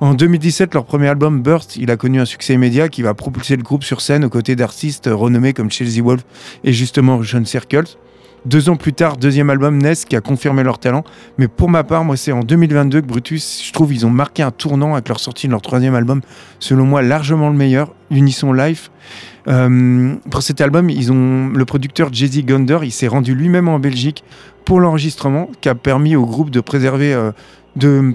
En 0.00 0.14
2017, 0.14 0.72
leur 0.74 0.84
premier 0.84 1.08
album 1.08 1.42
Burst, 1.42 1.76
il 1.76 1.90
a 1.90 1.96
connu 1.96 2.20
un 2.20 2.24
succès 2.24 2.54
immédiat 2.54 2.88
qui 2.88 3.02
va 3.02 3.14
propulser 3.14 3.56
le 3.56 3.62
groupe 3.62 3.84
sur 3.84 4.00
scène 4.00 4.24
aux 4.24 4.30
côtés 4.30 4.56
d'artistes 4.56 5.08
renommés 5.12 5.52
comme 5.52 5.70
Chelsea 5.70 6.02
Wolf 6.02 6.24
et 6.64 6.72
justement 6.72 7.18
Russian 7.18 7.44
Circles. 7.44 7.96
Deux 8.46 8.68
ans 8.68 8.76
plus 8.76 8.92
tard, 8.92 9.16
deuxième 9.16 9.50
album 9.50 9.78
Ness 9.78 10.04
qui 10.04 10.14
a 10.14 10.20
confirmé 10.20 10.62
leur 10.62 10.78
talent. 10.78 11.02
Mais 11.36 11.48
pour 11.48 11.68
ma 11.68 11.82
part, 11.82 12.04
moi, 12.04 12.16
c'est 12.16 12.30
en 12.30 12.44
2022 12.44 13.00
que 13.00 13.06
Brutus, 13.06 13.60
je 13.66 13.72
trouve, 13.72 13.92
ils 13.92 14.06
ont 14.06 14.10
marqué 14.10 14.44
un 14.44 14.52
tournant 14.52 14.94
avec 14.94 15.08
leur 15.08 15.18
sortie 15.18 15.48
de 15.48 15.52
leur 15.52 15.62
troisième 15.62 15.96
album, 15.96 16.20
selon 16.60 16.84
moi 16.84 17.02
largement 17.02 17.50
le 17.50 17.56
meilleur, 17.56 17.92
Unisson 18.12 18.52
Life. 18.52 18.92
Euh, 19.48 20.14
pour 20.30 20.42
cet 20.42 20.60
album, 20.60 20.90
ils 20.90 21.10
ont 21.10 21.48
le 21.48 21.64
producteur 21.64 22.12
Jay-Z 22.12 22.44
Gonder, 22.44 22.78
il 22.84 22.92
s'est 22.92 23.08
rendu 23.08 23.34
lui-même 23.34 23.68
en 23.68 23.80
Belgique 23.80 24.22
pour 24.64 24.78
l'enregistrement, 24.78 25.50
qui 25.60 25.68
a 25.68 25.74
permis 25.74 26.14
au 26.14 26.24
groupe 26.24 26.50
de 26.50 26.60
préserver, 26.60 27.14
euh, 27.14 27.32
de, 27.74 28.14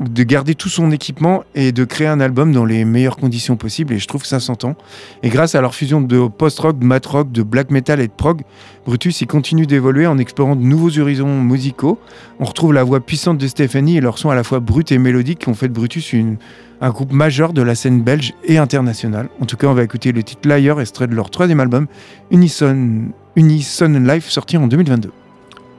de 0.00 0.22
garder 0.22 0.54
tout 0.54 0.70
son 0.70 0.90
équipement 0.90 1.44
et 1.54 1.72
de 1.72 1.84
créer 1.84 2.06
un 2.06 2.20
album 2.20 2.52
dans 2.52 2.64
les 2.64 2.84
meilleures 2.84 3.18
conditions 3.18 3.56
possibles. 3.56 3.92
Et 3.92 3.98
je 3.98 4.06
trouve 4.06 4.22
que 4.22 4.28
ça 4.28 4.40
s'entend. 4.40 4.74
Et 5.22 5.28
grâce 5.28 5.54
à 5.54 5.60
leur 5.60 5.74
fusion 5.74 6.00
de 6.00 6.28
post-rock, 6.28 6.78
de 6.78 6.84
mat 6.84 7.04
rock, 7.04 7.30
de 7.30 7.42
black 7.42 7.70
metal 7.70 8.00
et 8.00 8.06
de 8.06 8.12
prog, 8.12 8.42
Brutus 8.86 9.20
il 9.20 9.26
continue 9.26 9.66
d'évoluer 9.66 10.06
en 10.06 10.16
explorant 10.16 10.56
de 10.56 10.62
nouveaux 10.62 10.98
horizons 10.98 11.42
musicaux. 11.42 11.98
On 12.38 12.44
retrouve 12.44 12.72
la 12.72 12.82
voix 12.82 13.00
puissante 13.00 13.38
de 13.38 13.46
Stéphanie 13.46 13.98
et 13.98 14.00
leur 14.00 14.18
son 14.18 14.30
à 14.30 14.34
la 14.34 14.42
fois 14.42 14.60
brut 14.60 14.90
et 14.90 14.98
mélodique 14.98 15.40
qui 15.40 15.48
ont 15.48 15.54
fait 15.54 15.68
de 15.68 15.74
Brutus 15.74 16.14
un 16.82 16.90
groupe 16.90 17.12
majeur 17.12 17.52
de 17.52 17.60
la 17.60 17.74
scène 17.74 18.02
belge 18.02 18.32
et 18.44 18.56
internationale. 18.56 19.28
En 19.40 19.44
tout 19.44 19.58
cas, 19.58 19.66
on 19.66 19.74
va 19.74 19.82
écouter 19.82 20.12
le 20.12 20.22
titre 20.22 20.48
Liar, 20.48 20.80
extrait 20.80 21.06
de 21.06 21.14
leur 21.14 21.28
troisième 21.28 21.60
album, 21.60 21.86
Unison, 22.30 23.12
Unison 23.36 24.00
Life, 24.00 24.30
sorti 24.30 24.56
en 24.56 24.66
2022. 24.66 25.10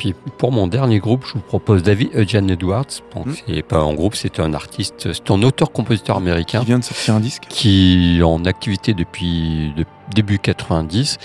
Puis 0.01 0.15
pour 0.39 0.51
mon 0.51 0.65
dernier 0.65 0.97
groupe, 0.97 1.25
je 1.27 1.33
vous 1.33 1.41
propose 1.41 1.83
David 1.83 2.09
Eugene 2.15 2.49
Edwards. 2.49 2.87
Donc 3.13 3.27
Mm. 3.27 3.33
c'est 3.45 3.61
pas 3.61 3.77
un 3.77 3.93
groupe, 3.93 4.15
c'est 4.15 4.39
un 4.39 4.55
artiste, 4.55 5.13
c'est 5.13 5.29
un 5.29 5.43
auteur-compositeur 5.43 6.17
américain 6.17 6.61
Qui 6.61 6.65
vient 6.65 6.79
de 6.79 6.83
sortir 6.83 7.13
un 7.13 7.19
disque. 7.19 7.43
qui 7.49 8.17
est 8.17 8.23
en 8.23 8.43
activité 8.45 8.95
depuis 8.95 9.71
de- 9.77 9.85
début 10.15 10.39
90. 10.39 11.19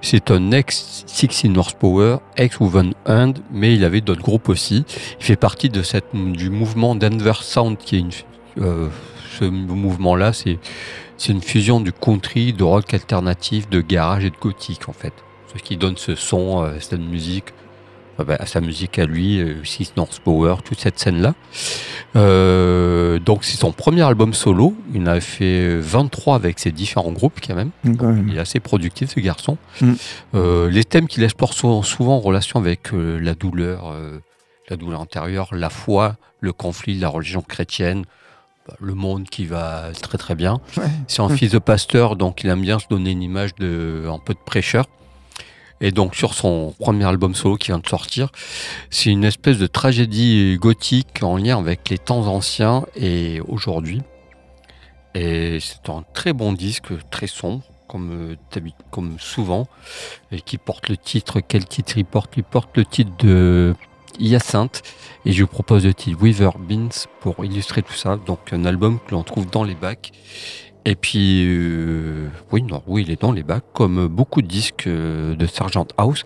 C'est 0.00 0.30
un 0.30 0.50
ex 0.50 1.04
16 1.06 1.58
Horsepower, 1.58 2.16
ex 2.38 2.58
Woven 2.58 2.94
Hand, 3.06 3.40
mais 3.52 3.74
il 3.74 3.84
avait 3.84 4.00
d'autres 4.00 4.22
groupes 4.22 4.48
aussi. 4.48 4.86
Il 5.20 5.24
fait 5.26 5.36
partie 5.36 5.68
de 5.68 5.82
cette, 5.82 6.06
du 6.14 6.48
mouvement 6.48 6.94
Denver 6.94 7.34
Sound, 7.42 7.76
qui 7.76 7.96
est 7.96 7.98
une, 7.98 8.10
euh, 8.62 8.88
ce 9.38 9.44
mouvement-là, 9.44 10.32
c'est 10.32 10.58
c'est 11.18 11.32
une 11.32 11.42
fusion 11.42 11.80
du 11.80 11.92
country, 11.92 12.54
de 12.54 12.64
rock 12.64 12.94
alternatif, 12.94 13.68
de 13.68 13.82
garage 13.82 14.24
et 14.24 14.30
de 14.30 14.36
gothique 14.40 14.88
en 14.88 14.94
fait. 14.94 15.12
Ce 15.54 15.62
qui 15.62 15.76
donne 15.76 15.98
ce 15.98 16.14
son, 16.14 16.64
euh, 16.64 16.70
cette 16.80 16.98
musique, 16.98 17.52
bah, 18.18 18.36
à 18.38 18.46
sa 18.46 18.60
musique 18.60 18.98
à 18.98 19.06
lui, 19.06 19.40
euh, 19.40 19.64
Six 19.64 19.94
North 19.96 20.20
Power, 20.20 20.56
toute 20.64 20.80
cette 20.80 20.98
scène-là. 20.98 21.34
Euh, 22.14 23.18
donc 23.18 23.44
c'est 23.44 23.56
son 23.56 23.72
premier 23.72 24.02
album 24.02 24.34
solo. 24.34 24.74
Il 24.94 25.02
en 25.02 25.06
a 25.06 25.20
fait 25.20 25.76
23 25.76 26.36
avec 26.36 26.58
ses 26.58 26.72
différents 26.72 27.12
groupes 27.12 27.40
quand 27.46 27.54
même. 27.54 27.70
Donc, 27.84 27.98
quand 27.98 28.12
même. 28.12 28.28
Il 28.28 28.36
est 28.36 28.40
assez 28.40 28.60
productif 28.60 29.10
ce 29.14 29.20
garçon. 29.20 29.56
Mm. 29.80 29.92
Euh, 30.34 30.70
les 30.70 30.84
thèmes 30.84 31.08
qu'il 31.08 31.22
explore 31.22 31.54
souvent, 31.54 31.82
souvent 31.82 32.16
en 32.16 32.20
relation 32.20 32.58
avec 32.58 32.92
euh, 32.92 33.18
la 33.18 33.34
douleur, 33.34 33.90
euh, 33.92 34.18
la 34.68 34.76
douleur 34.76 35.00
intérieure, 35.00 35.48
la 35.52 35.70
foi, 35.70 36.16
le 36.40 36.52
conflit, 36.52 36.98
la 36.98 37.08
religion 37.08 37.42
chrétienne, 37.42 38.04
bah, 38.68 38.74
le 38.80 38.94
monde 38.94 39.24
qui 39.24 39.46
va 39.46 39.90
très 40.00 40.18
très 40.18 40.34
bien. 40.34 40.60
Ouais. 40.76 40.84
C'est 41.08 41.22
un 41.22 41.28
fils 41.28 41.50
de 41.50 41.58
pasteur, 41.58 42.16
donc 42.16 42.44
il 42.44 42.50
aime 42.50 42.62
bien 42.62 42.78
se 42.78 42.86
donner 42.88 43.10
une 43.10 43.22
image 43.22 43.54
de 43.56 44.04
un 44.08 44.18
peu 44.18 44.34
de 44.34 44.38
prêcheur. 44.44 44.86
Et 45.82 45.90
donc 45.90 46.14
sur 46.14 46.32
son 46.32 46.74
premier 46.78 47.04
album 47.04 47.34
solo 47.34 47.56
qui 47.56 47.68
vient 47.68 47.80
de 47.80 47.88
sortir, 47.88 48.30
c'est 48.88 49.10
une 49.10 49.24
espèce 49.24 49.58
de 49.58 49.66
tragédie 49.66 50.56
gothique 50.58 51.22
en 51.22 51.36
lien 51.36 51.58
avec 51.58 51.90
les 51.90 51.98
temps 51.98 52.28
anciens 52.28 52.86
et 52.96 53.40
aujourd'hui. 53.48 54.00
Et 55.14 55.58
c'est 55.60 55.90
un 55.90 56.04
très 56.14 56.32
bon 56.32 56.52
disque, 56.52 56.86
très 57.10 57.26
sombre, 57.26 57.64
comme, 57.88 58.36
comme 58.90 59.16
souvent, 59.18 59.66
et 60.30 60.40
qui 60.40 60.56
porte 60.56 60.88
le 60.88 60.96
titre. 60.96 61.40
Quel 61.40 61.66
titre 61.66 61.98
il 61.98 62.06
porte? 62.06 62.32
Il 62.36 62.44
porte 62.44 62.74
le 62.76 62.86
titre 62.86 63.10
de 63.18 63.74
Hyacinthe. 64.18 64.82
Et 65.26 65.32
je 65.32 65.42
vous 65.42 65.48
propose 65.48 65.84
le 65.84 65.92
titre 65.92 66.18
Weaver 66.22 66.52
Beans 66.58 66.88
pour 67.20 67.44
illustrer 67.44 67.82
tout 67.82 67.92
ça. 67.92 68.16
Donc 68.16 68.52
un 68.52 68.64
album 68.64 68.98
que 69.06 69.10
l'on 69.10 69.22
trouve 69.22 69.50
dans 69.50 69.64
les 69.64 69.74
bacs. 69.74 70.12
Et 70.84 70.96
puis, 70.96 71.44
euh, 71.46 72.28
oui, 72.50 72.62
non, 72.62 72.82
oui, 72.86 73.04
il 73.06 73.12
est 73.12 73.20
dans 73.20 73.32
les 73.32 73.42
bacs, 73.42 73.64
comme 73.72 74.08
beaucoup 74.08 74.42
de 74.42 74.48
disques 74.48 74.86
euh, 74.86 75.34
de 75.36 75.46
Sergeant 75.46 75.86
House 75.96 76.24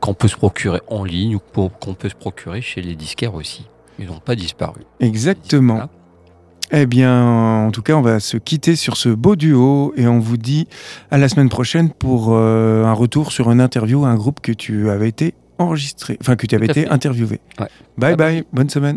qu'on 0.00 0.14
peut 0.14 0.28
se 0.28 0.36
procurer 0.36 0.80
en 0.88 1.04
ligne 1.04 1.36
ou 1.36 1.40
qu'on 1.40 1.94
peut 1.94 2.08
se 2.08 2.14
procurer 2.14 2.60
chez 2.60 2.82
les 2.82 2.94
disquaires 2.94 3.34
aussi. 3.34 3.66
Ils 3.98 4.06
n'ont 4.06 4.20
pas 4.20 4.36
disparu. 4.36 4.82
Exactement. 5.00 5.88
Eh 6.72 6.86
bien, 6.86 7.66
en 7.66 7.70
tout 7.70 7.82
cas, 7.82 7.94
on 7.94 8.02
va 8.02 8.20
se 8.20 8.36
quitter 8.36 8.76
sur 8.76 8.96
ce 8.96 9.08
beau 9.08 9.36
duo 9.36 9.92
et 9.96 10.06
on 10.06 10.18
vous 10.18 10.36
dit 10.36 10.66
à 11.10 11.18
la 11.18 11.28
semaine 11.28 11.48
prochaine 11.48 11.90
pour 11.90 12.30
euh, 12.30 12.84
un 12.84 12.92
retour 12.92 13.32
sur 13.32 13.50
une 13.50 13.60
interview 13.60 14.04
à 14.04 14.08
un 14.08 14.16
groupe 14.16 14.40
que 14.40 14.52
tu 14.52 14.90
avais 14.90 15.08
été 15.08 15.34
enregistré, 15.58 16.18
enfin 16.20 16.36
que 16.36 16.46
tu 16.46 16.54
avais 16.54 16.66
été 16.66 16.82
fait. 16.82 16.88
interviewé. 16.90 17.40
Ouais. 17.58 17.68
Bye 17.96 18.16
Bye 18.16 18.16
bye, 18.16 18.44
bonne 18.52 18.68
semaine. 18.68 18.96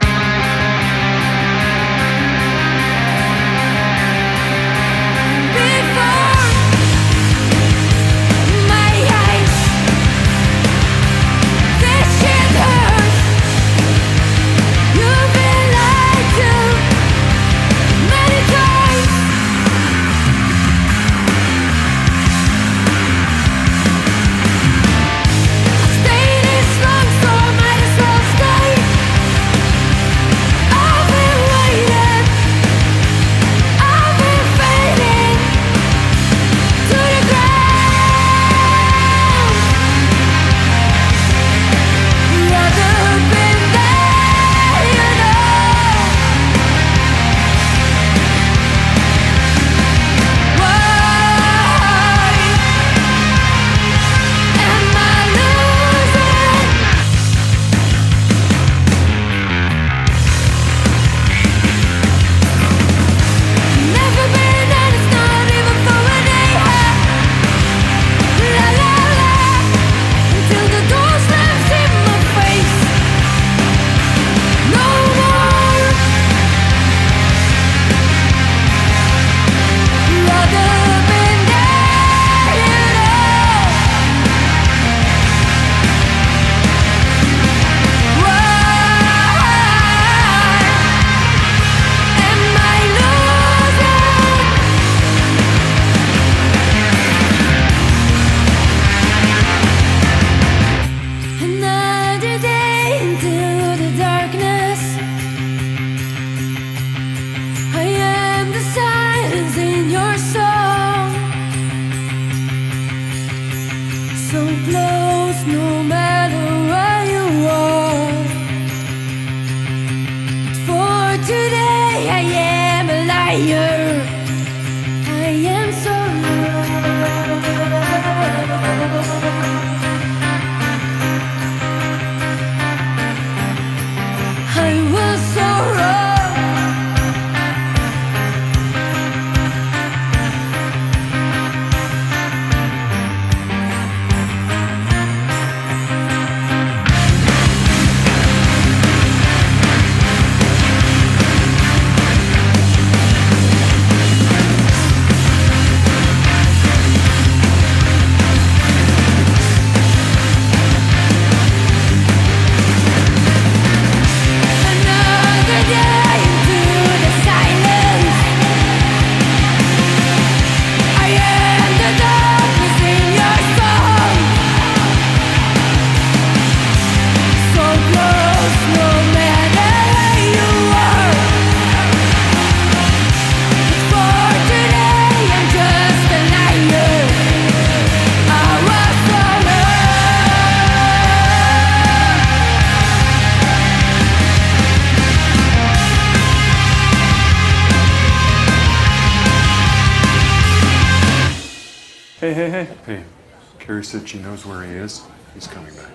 She 204.10 204.18
knows 204.18 204.44
where 204.44 204.64
he 204.64 204.72
is. 204.72 205.04
He's 205.36 205.46
coming 205.46 205.72
back. 205.76 205.92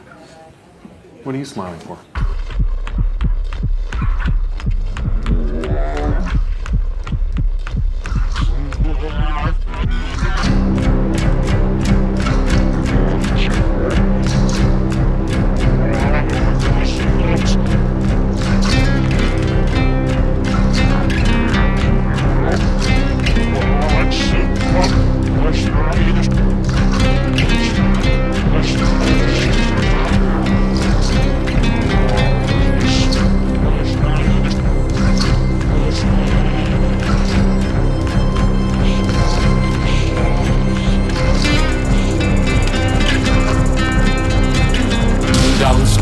What 1.24 1.34
are 1.34 1.38
you 1.38 1.44
smiling 1.44 1.80
for? 1.80 1.98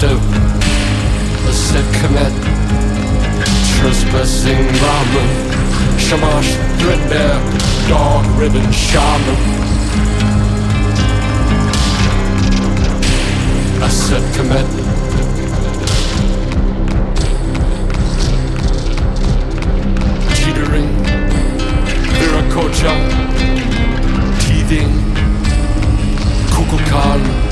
Downstep 0.03 0.19
a 1.49 2.01
commit 2.01 2.35
trespassing 3.77 4.65
ramen 4.83 5.29
shamash 5.97 6.51
threadbare 6.79 7.39
dog 7.89 8.27
ribbon 8.37 8.73
shaman. 8.73 9.37
A 13.83 13.91
set 13.91 14.25
commit 14.35 14.67
viracocha. 22.19 22.95
Teething 24.41 24.91
kukulkan 26.55 27.52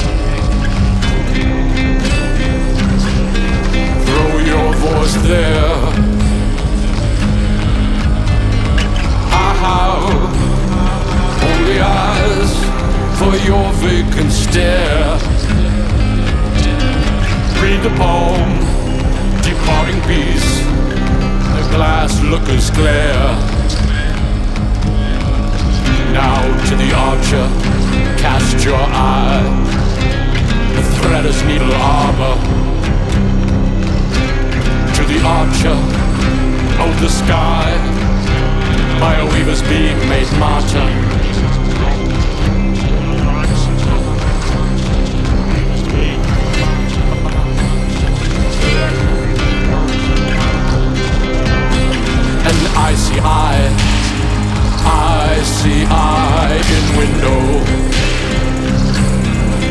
voice 5.01 5.17
there. 5.23 5.75
I 9.33 9.49
have 9.65 10.03
only 11.49 11.79
eyes 11.81 12.53
for 13.19 13.33
your 13.49 13.67
vacant 13.81 14.33
stare. 14.33 15.17
Read 17.63 17.81
the 17.83 17.95
poem, 17.97 18.51
departing 19.43 20.01
peace, 20.11 20.51
the 21.57 21.65
glass 21.75 22.21
looker's 22.23 22.71
glare. 22.71 23.31
Now 26.13 26.41
to 26.69 26.75
the 26.77 26.93
archer, 27.09 27.47
cast 28.21 28.65
your 28.65 28.77
eye, 28.77 29.49
the 30.75 30.83
threader's 30.99 31.43
needle 31.45 31.73
arbor 31.73 32.60
to 35.01 35.07
the 35.07 35.21
archer 35.25 35.79
of 36.83 37.01
the 37.01 37.09
sky 37.09 37.73
by 39.01 39.15
a 39.17 39.25
weaver's 39.25 39.63
beam 39.63 39.97
made 40.09 40.31
martyr. 40.39 40.79
An 52.49 52.59
icy 52.77 53.21
eye, 53.21 53.69
icy 54.85 55.87
eye 55.89 56.61
in 56.77 56.85
window, 56.99 57.41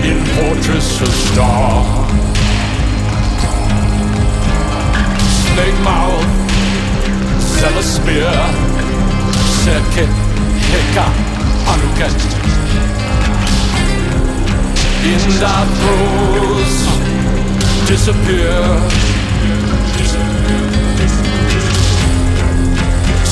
in 0.10 0.26
fortress 0.36 1.02
of 1.02 1.08
star. 1.08 1.99
Snake 5.60 5.82
mouth, 5.84 6.24
sell 7.42 7.76
a 7.78 7.84
spear, 7.84 8.32
circuit, 9.64 10.14
heka, 10.72 11.08
anuket. 11.72 12.16
In 15.12 15.22
that 15.42 15.68
throes, 15.80 16.76
disappear. 17.90 18.56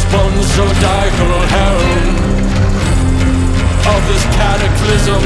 Sponzodiacal 0.01 1.33
helm 1.55 2.15
of 3.93 4.01
this 4.09 4.23
cataclysm, 4.37 5.23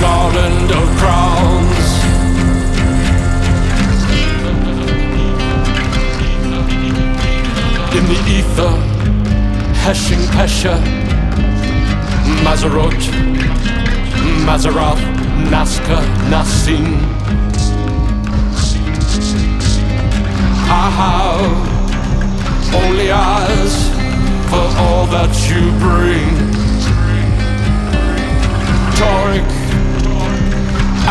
garland 0.00 0.70
of 0.70 0.86
crowns. 1.00 1.55
The 8.56 8.70
Heshing 9.84 10.24
Pesha, 10.32 10.78
Mazarot, 12.42 13.02
Mazarath, 14.46 15.02
Nazca, 15.50 15.98
Nassim. 16.30 16.86
I 20.68 20.88
have 21.00 21.54
only 22.82 23.10
eyes 23.10 23.74
for 24.48 24.66
all 24.80 25.06
that 25.08 25.32
you 25.48 25.62
bring. 25.84 26.32
Toric, 28.96 29.50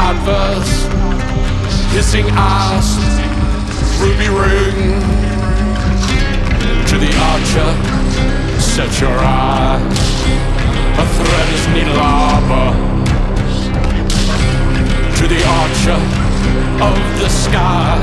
adverse, 0.09 0.73
hissing 1.93 2.25
ass, 2.31 2.97
ruby 4.01 4.29
ring 4.29 5.14
to 6.95 7.01
the 7.01 7.17
archer, 7.33 7.71
set 8.61 9.01
your 9.01 9.17
eyes. 9.19 9.99
A 11.03 11.05
thread 11.15 11.47
is 11.57 11.67
needle 11.75 11.99
arbor. 11.99 12.71
To 15.19 15.25
the 15.27 15.41
archer 15.61 15.99
of 16.87 16.95
the 17.19 17.27
sky, 17.27 17.99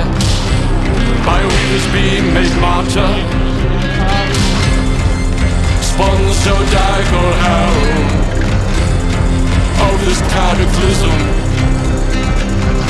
by 1.25 1.41
weavers 1.41 1.87
being 1.97 2.35
made 2.35 2.55
martyr. 2.61 3.13
Spun 5.89 6.21
so 6.45 6.55
diagonal 6.77 7.33
helm 7.47 8.09
of 9.89 9.95
this 10.05 10.21
cataclysm, 10.35 11.19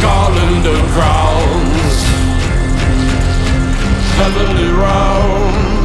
garland 0.03 0.67
of 0.67 0.81
grounds, 0.95 1.97
heavenly 4.19 4.69
round. 4.73 5.82